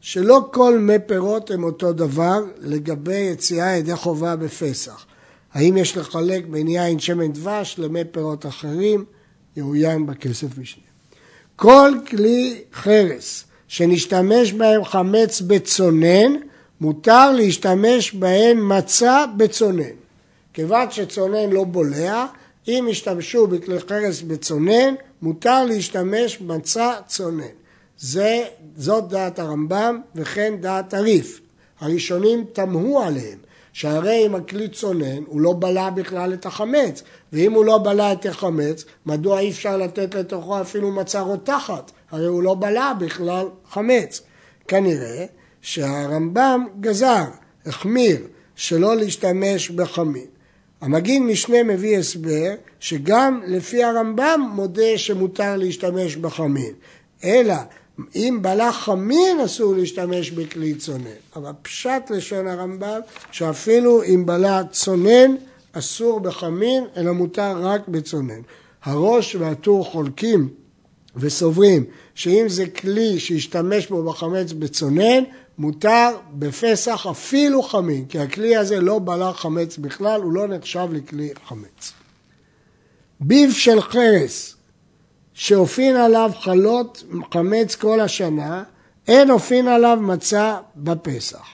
שלא 0.00 0.48
כל 0.52 0.78
מי 0.78 0.98
פירות 1.06 1.50
הם 1.50 1.64
אותו 1.64 1.92
דבר 1.92 2.38
לגבי 2.58 3.16
יציאה 3.16 3.76
ידי 3.76 3.96
חובה 3.96 4.36
בפסח. 4.36 5.06
האם 5.52 5.76
יש 5.76 5.96
לחלק 5.96 6.46
בין 6.46 6.68
יין 6.68 6.98
שמן 6.98 7.32
דבש 7.32 7.74
למי 7.78 8.04
פירות 8.10 8.46
אחרים? 8.46 9.04
יאוין 9.56 10.06
בכסף 10.06 10.58
משנה. 10.58 10.84
כל 11.56 11.92
כלי 12.08 12.62
חרס 12.72 13.44
שנשתמש 13.68 14.52
בהם 14.52 14.84
חמץ 14.84 15.40
בצונן, 15.40 16.32
מותר 16.80 17.32
להשתמש 17.32 18.14
בהן 18.14 18.58
מצה 18.62 19.24
בצונן. 19.36 19.96
כיוון 20.52 20.90
שצונן 20.90 21.50
לא 21.50 21.64
בולע, 21.64 22.26
אם 22.68 22.86
ישתמשו 22.90 23.46
בכלי 23.46 23.80
חרס 23.80 24.22
בצונן, 24.22 24.94
מותר 25.22 25.64
להשתמש 25.64 26.38
במצה 26.38 26.92
צונן. 27.06 27.44
זה, 27.98 28.44
זאת 28.76 29.08
דעת 29.08 29.38
הרמב"ם 29.38 30.00
וכן 30.14 30.54
דעת 30.60 30.94
הריף. 30.94 31.40
הראשונים 31.80 32.44
תמהו 32.52 33.00
עליהם, 33.00 33.38
שהרי 33.72 34.26
אם 34.26 34.34
הכלי 34.34 34.68
צונן, 34.68 35.22
הוא 35.26 35.40
לא 35.40 35.52
בלע 35.58 35.90
בכלל 35.90 36.32
את 36.32 36.46
החמץ, 36.46 37.02
ואם 37.32 37.52
הוא 37.52 37.64
לא 37.64 37.78
בלע 37.78 38.12
את 38.12 38.26
החמץ, 38.26 38.84
מדוע 39.06 39.38
אי 39.38 39.50
אפשר 39.50 39.76
לתת 39.76 40.14
לתוכו 40.14 40.60
אפילו 40.60 40.90
מצה 40.90 41.20
רותחת? 41.20 41.90
הרי 42.10 42.26
הוא 42.26 42.42
לא 42.42 42.54
בלע 42.54 42.92
בכלל 42.98 43.46
חמץ. 43.70 44.22
כנראה 44.68 45.26
שהרמב"ם 45.62 46.66
גזר, 46.80 47.24
החמיר, 47.66 48.18
שלא 48.56 48.96
להשתמש 48.96 49.70
בחמין. 49.70 50.26
המגיד 50.80 51.22
משנה 51.22 51.62
מביא 51.62 51.98
הסבר 51.98 52.54
שגם 52.80 53.40
לפי 53.46 53.84
הרמב"ם 53.84 54.50
מודה 54.54 54.98
שמותר 54.98 55.56
להשתמש 55.56 56.16
בחמין, 56.16 56.72
אלא 57.24 57.54
אם 58.14 58.38
בלע 58.42 58.72
חמין 58.72 59.40
אסור 59.40 59.74
להשתמש 59.74 60.30
בכלי 60.30 60.74
צונן. 60.74 61.04
אבל 61.36 61.52
פשט 61.62 62.10
לשון 62.10 62.46
הרמב"ם 62.48 63.00
שאפילו 63.30 64.02
אם 64.02 64.26
בלע 64.26 64.62
צונן 64.70 65.34
אסור 65.72 66.20
בחמין 66.20 66.84
אלא 66.96 67.12
מותר 67.12 67.66
רק 67.66 67.88
בצונן. 67.88 68.40
הראש 68.82 69.34
והטור 69.34 69.84
חולקים 69.84 70.48
וסוברים 71.16 71.84
שאם 72.20 72.44
זה 72.48 72.66
כלי 72.66 73.20
שהשתמש 73.20 73.86
בו 73.86 74.02
בחמץ 74.02 74.52
בצונן 74.52 75.24
מותר 75.58 76.08
בפסח 76.32 77.06
אפילו 77.10 77.62
חמין 77.62 78.04
כי 78.04 78.18
הכלי 78.18 78.56
הזה 78.56 78.80
לא 78.80 78.98
בלע 78.98 79.32
חמץ 79.32 79.76
בכלל 79.76 80.22
הוא 80.22 80.32
לא 80.32 80.46
נחשב 80.48 80.88
לכלי 80.92 81.30
חמץ. 81.48 81.92
ביב 83.20 83.52
של 83.52 83.80
חרס 83.80 84.56
שאופין 85.34 85.96
עליו 85.96 86.30
חלות 86.40 87.04
חמץ 87.32 87.74
כל 87.74 88.00
השנה, 88.00 88.62
אין 89.08 89.30
אופין 89.30 89.68
עליו 89.68 89.98
מצה 90.00 90.56
בפסח. 90.76 91.46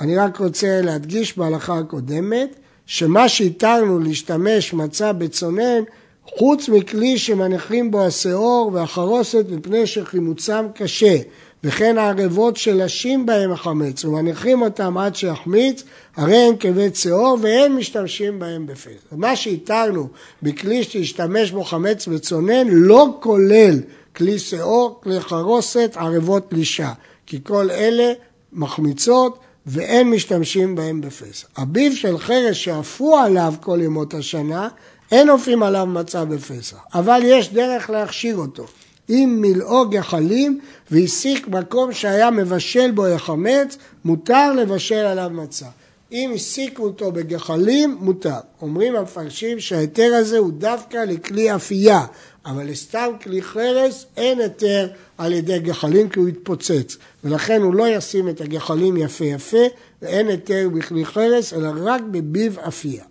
אני 0.00 0.16
רק 0.16 0.36
רוצה 0.36 0.80
להדגיש 0.82 1.38
בהלכה 1.38 1.78
הקודמת, 1.78 2.56
שמה 2.86 3.28
שהתרנו 3.28 3.98
להשתמש 3.98 4.74
מצה 4.74 5.12
בצונן, 5.12 5.82
חוץ 6.26 6.68
מכלי 6.68 7.18
שמניחים 7.18 7.90
בו 7.90 8.02
השאור 8.02 8.70
והחרוסת 8.74 9.44
מפני 9.48 9.86
שחימוצם 9.86 10.66
קשה, 10.74 11.16
וכן 11.64 11.98
הערבות 11.98 12.56
שלשים 12.56 13.26
בהם 13.26 13.52
החמץ 13.52 14.04
ומניחים 14.04 14.62
אותם 14.62 14.98
עד 14.98 15.16
שיחמיץ, 15.16 15.82
הרי 16.16 16.36
הם 16.36 16.56
כבית 16.60 16.96
שאור 16.96 17.38
ואין 17.40 17.76
משתמשים 17.76 18.38
בהם 18.38 18.66
בפסח. 18.66 19.12
מה 19.12 19.36
שהתרנו 19.36 20.08
בכלי 20.42 20.84
שהשתמש 20.84 21.50
בו 21.50 21.64
חמץ 21.64 22.08
וצונן 22.08 22.68
לא 22.68 23.16
כולל 23.20 23.80
כלי 24.16 24.38
שאור, 24.38 25.00
כלי 25.02 25.20
חרוסת, 25.20 25.92
ערבות 25.96 26.44
פלישה, 26.48 26.92
כי 27.26 27.38
כל 27.42 27.70
אלה 27.70 28.12
מחמיצות 28.52 29.38
ואין 29.66 30.10
משתמשים 30.10 30.74
בהם 30.74 31.00
בפסח. 31.00 31.46
הביב 31.56 31.94
של 31.94 32.18
חרס 32.18 32.56
שאפו 32.56 33.16
עליו 33.16 33.54
כל 33.60 33.78
ימות 33.82 34.14
השנה, 34.14 34.68
אין 35.12 35.30
אופים 35.30 35.62
עליו 35.62 35.86
מצה 35.86 36.24
בפסח, 36.24 36.76
אבל 36.94 37.20
יש 37.24 37.52
דרך 37.52 37.90
להכשיר 37.90 38.36
אותו. 38.36 38.66
אם 39.10 39.38
מילאו 39.40 39.88
גחלים 39.88 40.60
והסיק 40.90 41.48
מקום 41.48 41.92
שהיה 41.92 42.30
מבשל 42.30 42.90
בו 42.90 43.06
החמץ, 43.06 43.76
מותר 44.04 44.52
לבשל 44.52 44.94
עליו 44.94 45.30
מצה. 45.32 45.66
אם 46.12 46.32
הסיקו 46.34 46.82
אותו 46.82 47.12
בגחלים, 47.12 47.96
מותר. 48.00 48.38
אומרים 48.62 48.96
המפרשים 48.96 49.60
שההיתר 49.60 50.14
הזה 50.14 50.38
הוא 50.38 50.52
דווקא 50.52 50.96
לכלי 50.96 51.54
אפייה, 51.54 52.06
אבל 52.46 52.70
לסתם 52.70 53.08
כלי 53.22 53.42
חרס 53.42 54.06
אין 54.16 54.40
היתר 54.40 54.88
על 55.18 55.32
ידי 55.32 55.58
גחלים 55.58 56.08
כי 56.08 56.18
הוא 56.18 56.28
יתפוצץ, 56.28 56.96
ולכן 57.24 57.62
הוא 57.62 57.74
לא 57.74 57.88
ישים 57.88 58.28
את 58.28 58.40
הגחלים 58.40 58.96
יפה 58.96 59.24
יפה, 59.24 59.66
ואין 60.02 60.28
היתר 60.28 60.68
בכלי 60.74 61.04
חרס, 61.04 61.52
אלא 61.52 61.70
רק 61.76 62.02
בביב 62.10 62.58
אפייה. 62.58 63.04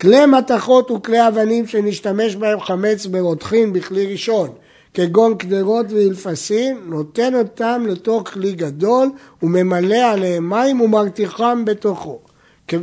כלי 0.00 0.26
מתכות 0.26 0.90
וכלי 0.90 1.28
אבנים 1.28 1.66
שנשתמש 1.66 2.36
בהם 2.36 2.60
חמץ 2.60 3.06
ברותחין 3.06 3.72
בכלי 3.72 4.12
ראשון, 4.12 4.50
כגון 4.94 5.34
קדרות 5.34 5.86
ואלפסין, 5.92 6.78
נותן 6.86 7.34
אותם 7.34 7.84
לתוך 7.88 8.28
כלי 8.28 8.52
גדול 8.52 9.08
וממלא 9.42 10.12
עליהם 10.12 10.50
מים 10.50 10.80
ומרתיחם 10.80 11.64
בתוכו. 11.64 12.18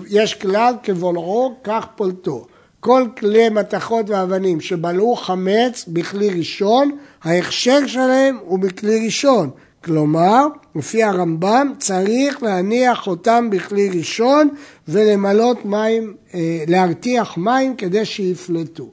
יש 0.10 0.34
כלל 0.34 0.74
כבולעו, 0.84 1.56
כך 1.64 1.86
פולטו. 1.96 2.46
כל 2.80 3.04
כלי 3.18 3.50
מתכות 3.50 4.10
ואבנים 4.10 4.62
שבלעו 4.62 5.16
חמץ 5.16 5.86
בכלי 5.88 6.30
ראשון, 6.30 6.98
ההכשר 7.24 7.88
שלהם 7.88 8.38
הוא 8.46 8.60
בכלי 8.60 9.06
ראשון. 9.06 9.50
כלומר, 9.86 10.48
לפי 10.76 11.04
הרמב"ם, 11.04 11.74
צריך 11.80 12.44
להניח 12.44 13.08
אותם 13.08 13.50
בכלי 13.52 13.90
ראשון 13.90 14.50
ולמלות 14.88 15.66
מים, 15.66 16.14
אה, 16.34 16.64
להרתיח 16.68 17.38
מים 17.38 17.76
כדי 17.76 18.06
שיפלטו. 18.06 18.90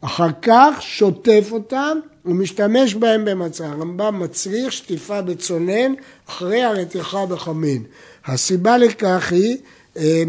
אחר 0.00 0.28
כך 0.42 0.76
שוטף 0.80 1.48
אותם 1.52 1.98
ומשתמש 2.24 2.94
בהם 2.94 3.24
במצה. 3.24 3.66
הרמב"ם 3.66 4.20
מצריך 4.20 4.72
שטיפה 4.72 5.22
בצונן 5.22 5.94
אחרי 6.28 6.62
הרתיחה 6.62 7.26
בחמין. 7.26 7.82
הסיבה 8.26 8.78
לכך 8.78 9.32
היא 9.32 9.56
אה, 9.96 10.22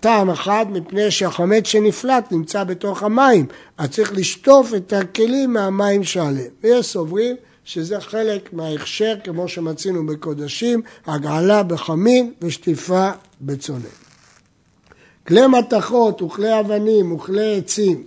טעם 0.00 0.30
אחד 0.30 0.66
מפני 0.70 1.10
שהחמץ 1.10 1.66
שנפלט 1.66 2.32
נמצא 2.32 2.64
בתוך 2.64 3.02
המים, 3.02 3.46
אז 3.78 3.90
צריך 3.90 4.12
לשטוף 4.14 4.74
את 4.74 4.92
הכלים 4.92 5.52
מהמים 5.52 6.04
שעליהם. 6.04 6.50
ויש 6.62 6.86
סוברים 6.86 7.36
שזה 7.64 8.00
חלק 8.00 8.52
מההכשר 8.52 9.14
כמו 9.24 9.48
שמצינו 9.48 10.06
בקודשים, 10.06 10.82
הגעלה 11.06 11.62
בחמין 11.62 12.32
ושטיפה 12.42 13.10
בצונן. 13.40 14.04
כלי 15.26 15.46
מתכות 15.46 16.22
וכלי 16.22 16.60
אבנים 16.60 17.12
וכלי 17.12 17.56
עצים 17.56 18.04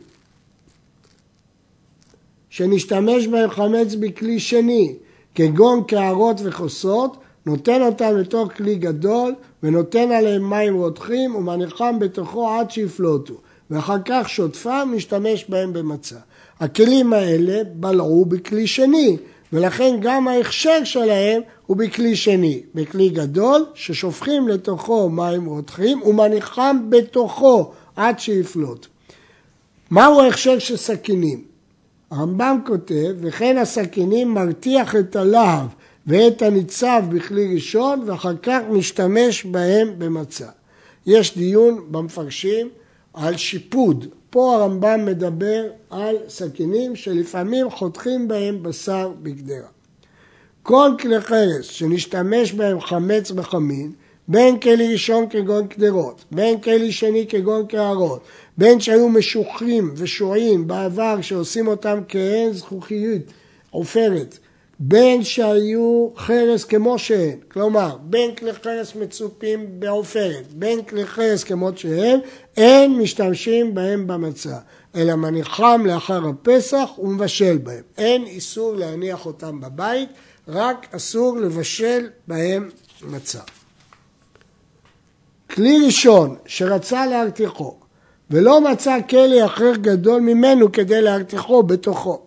שנשתמש 2.50 3.28
בהם 3.28 3.50
חמץ 3.50 3.96
בכלי 3.96 4.40
שני, 4.40 4.96
כגון 5.36 5.84
קערות 5.88 6.42
וכוסות, 6.44 7.18
נותן 7.46 7.82
אותם 7.82 8.18
לתוך 8.18 8.54
כלי 8.54 8.76
גדול 8.76 9.36
ונותן 9.64 10.12
עליהם 10.12 10.50
מים 10.50 10.76
רותחים 10.76 11.36
ומניחם 11.36 12.00
בתוכו 12.00 12.50
עד 12.50 12.72
שיפלוטו 12.72 13.34
ואחר 13.72 13.98
כך 14.06 14.30
שוטפם 14.30 14.90
משתמש 14.96 15.46
בהם 15.50 15.74
במצה. 15.74 16.16
הכלים 16.60 17.14
האלה 17.14 17.62
בלעו 17.74 18.26
בכלי 18.26 18.68
שני 18.68 19.18
ולכן 19.54 19.98
גם 20.02 20.28
ההכשר 20.28 20.84
שלהם 20.84 21.42
הוא 21.66 21.78
בכלי 21.78 22.16
שני, 22.16 22.62
בכלי 22.76 23.10
גדול 23.10 23.66
ששופכים 23.74 24.48
לתוכו 24.48 25.10
מים 25.10 25.46
רותחים 25.46 26.02
ומניחם 26.02 26.78
בתוכו 26.90 27.72
עד 27.96 28.20
שיפלוט. 28.20 28.88
מהו 29.92 30.22
ההכשר 30.22 30.60
של 30.60 30.78
סכינים? 30.78 31.44
הרמב"ם 32.12 32.60
כותב, 32.66 33.16
וכן 33.22 33.58
הסכינים 33.58 34.34
מרתיח 34.34 34.96
את 34.96 35.16
הלהב 35.16 35.68
ואת 36.08 36.42
הניצב 36.42 37.04
בכלי 37.10 37.54
ראשון 37.56 38.04
ואחר 38.06 38.38
כך 38.44 38.60
משתמש 38.70 39.46
בהם 39.46 39.94
במצה. 39.98 40.48
יש 41.06 41.38
דיון 41.38 41.86
במפרשים 41.92 42.70
על 43.14 43.38
שיפוד. 43.38 44.08
פה 44.30 44.56
הרמב"ם 44.56 45.06
מדבר 45.06 45.64
על 45.90 46.16
סכינים 46.28 46.96
שלפעמים 46.96 47.70
חותכים 47.70 48.28
בהם 48.28 48.64
בשר 48.64 49.12
בגדרה. 49.22 49.68
כל 50.64 50.92
כלי 51.00 51.22
חרס 51.22 51.66
שנשתמש 51.66 52.54
בהם 52.54 52.82
חמץ 52.82 53.32
בחמין, 53.32 53.92
בין 54.28 54.60
כלי 54.60 54.94
ראשון 54.94 55.30
כגון 55.30 55.68
קדרות, 55.68 56.26
בין 56.32 56.62
כלי 56.62 56.92
שני 56.92 57.26
כגון 57.30 57.68
קערות, 57.68 58.22
בין 58.58 58.80
שהיו 58.80 59.10
משוחים 59.10 59.94
ושועים 59.96 60.68
בעבר 60.68 61.22
שעושים 61.22 61.68
אותם 61.68 62.00
כעין 62.08 62.54
זכוכיות 62.54 63.22
עופרת, 63.70 64.38
בין 64.80 65.24
שהיו 65.24 66.10
חרס 66.18 66.64
כמו 66.64 67.00
שהן, 67.00 67.38
כלומר 67.52 67.98
בין 68.02 68.36
כלי 68.36 68.54
חרס 68.54 68.96
מצופים 68.96 69.80
בעופרת, 69.80 70.54
בין 70.54 70.84
כלי 70.84 71.06
חרס 71.06 71.44
כמות 71.44 71.78
שהן, 71.78 72.20
אין 72.58 73.00
משתמשים 73.00 73.76
בהם 73.76 74.08
במצה, 74.08 74.58
אלא 74.96 75.16
מניחם 75.16 75.84
לאחר 75.86 76.28
הפסח 76.28 76.90
ומבשל 77.00 77.58
בהם. 77.58 77.84
אין 77.98 78.26
איסור 78.26 78.76
להניח 78.76 79.26
אותם 79.26 79.62
בבית, 79.62 80.10
רק 80.48 80.88
אסור 80.96 81.38
לבשל 81.38 82.10
בהם 82.28 82.70
מצה. 83.02 83.42
כלי 85.50 85.86
ראשון 85.86 86.36
שרצה 86.46 87.06
להרתיחו 87.06 87.76
ולא 88.32 88.62
מצא 88.62 88.98
כלי 89.10 89.46
אחר 89.46 89.72
גדול 89.76 90.22
ממנו 90.22 90.72
כדי 90.72 91.02
להרתיחו 91.02 91.64
בתוכו. 91.64 92.27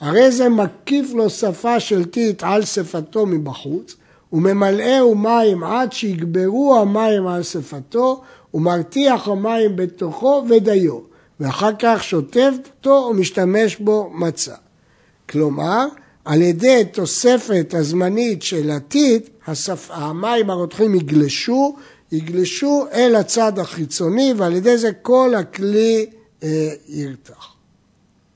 הרי 0.00 0.30
זה 0.30 0.48
מקיף 0.48 1.12
לו 1.12 1.30
שפה 1.30 1.80
של 1.80 2.04
טיט 2.04 2.42
על 2.42 2.64
שפתו 2.64 3.26
מבחוץ, 3.26 3.96
וממלאהו 4.32 5.14
מים 5.14 5.64
עד 5.64 5.92
שיגברו 5.92 6.78
המים 6.80 7.26
על 7.26 7.42
שפתו, 7.42 8.22
ומרתיח 8.54 9.28
המים 9.28 9.76
בתוכו 9.76 10.44
ודיו, 10.50 10.98
ואחר 11.40 11.70
כך 11.78 12.04
שוטף 12.04 12.52
אותו 12.64 13.08
ומשתמש 13.10 13.76
בו 13.76 14.10
מצה. 14.14 14.54
כלומר, 15.28 15.86
על 16.24 16.42
ידי 16.42 16.82
תוספת 16.92 17.74
הזמנית 17.78 18.42
של 18.42 18.70
הטיט, 18.70 19.28
המים 19.90 20.50
הרותחים 20.50 20.94
יגלשו 20.94 21.76
יגלשו 22.12 22.86
אל 22.92 23.14
הצד 23.14 23.58
החיצוני 23.58 24.34
ועל 24.36 24.52
ידי 24.52 24.78
זה 24.78 24.92
כל 24.92 25.34
הכלי 25.34 26.06
אה, 26.42 26.72
ירתח. 26.88 27.55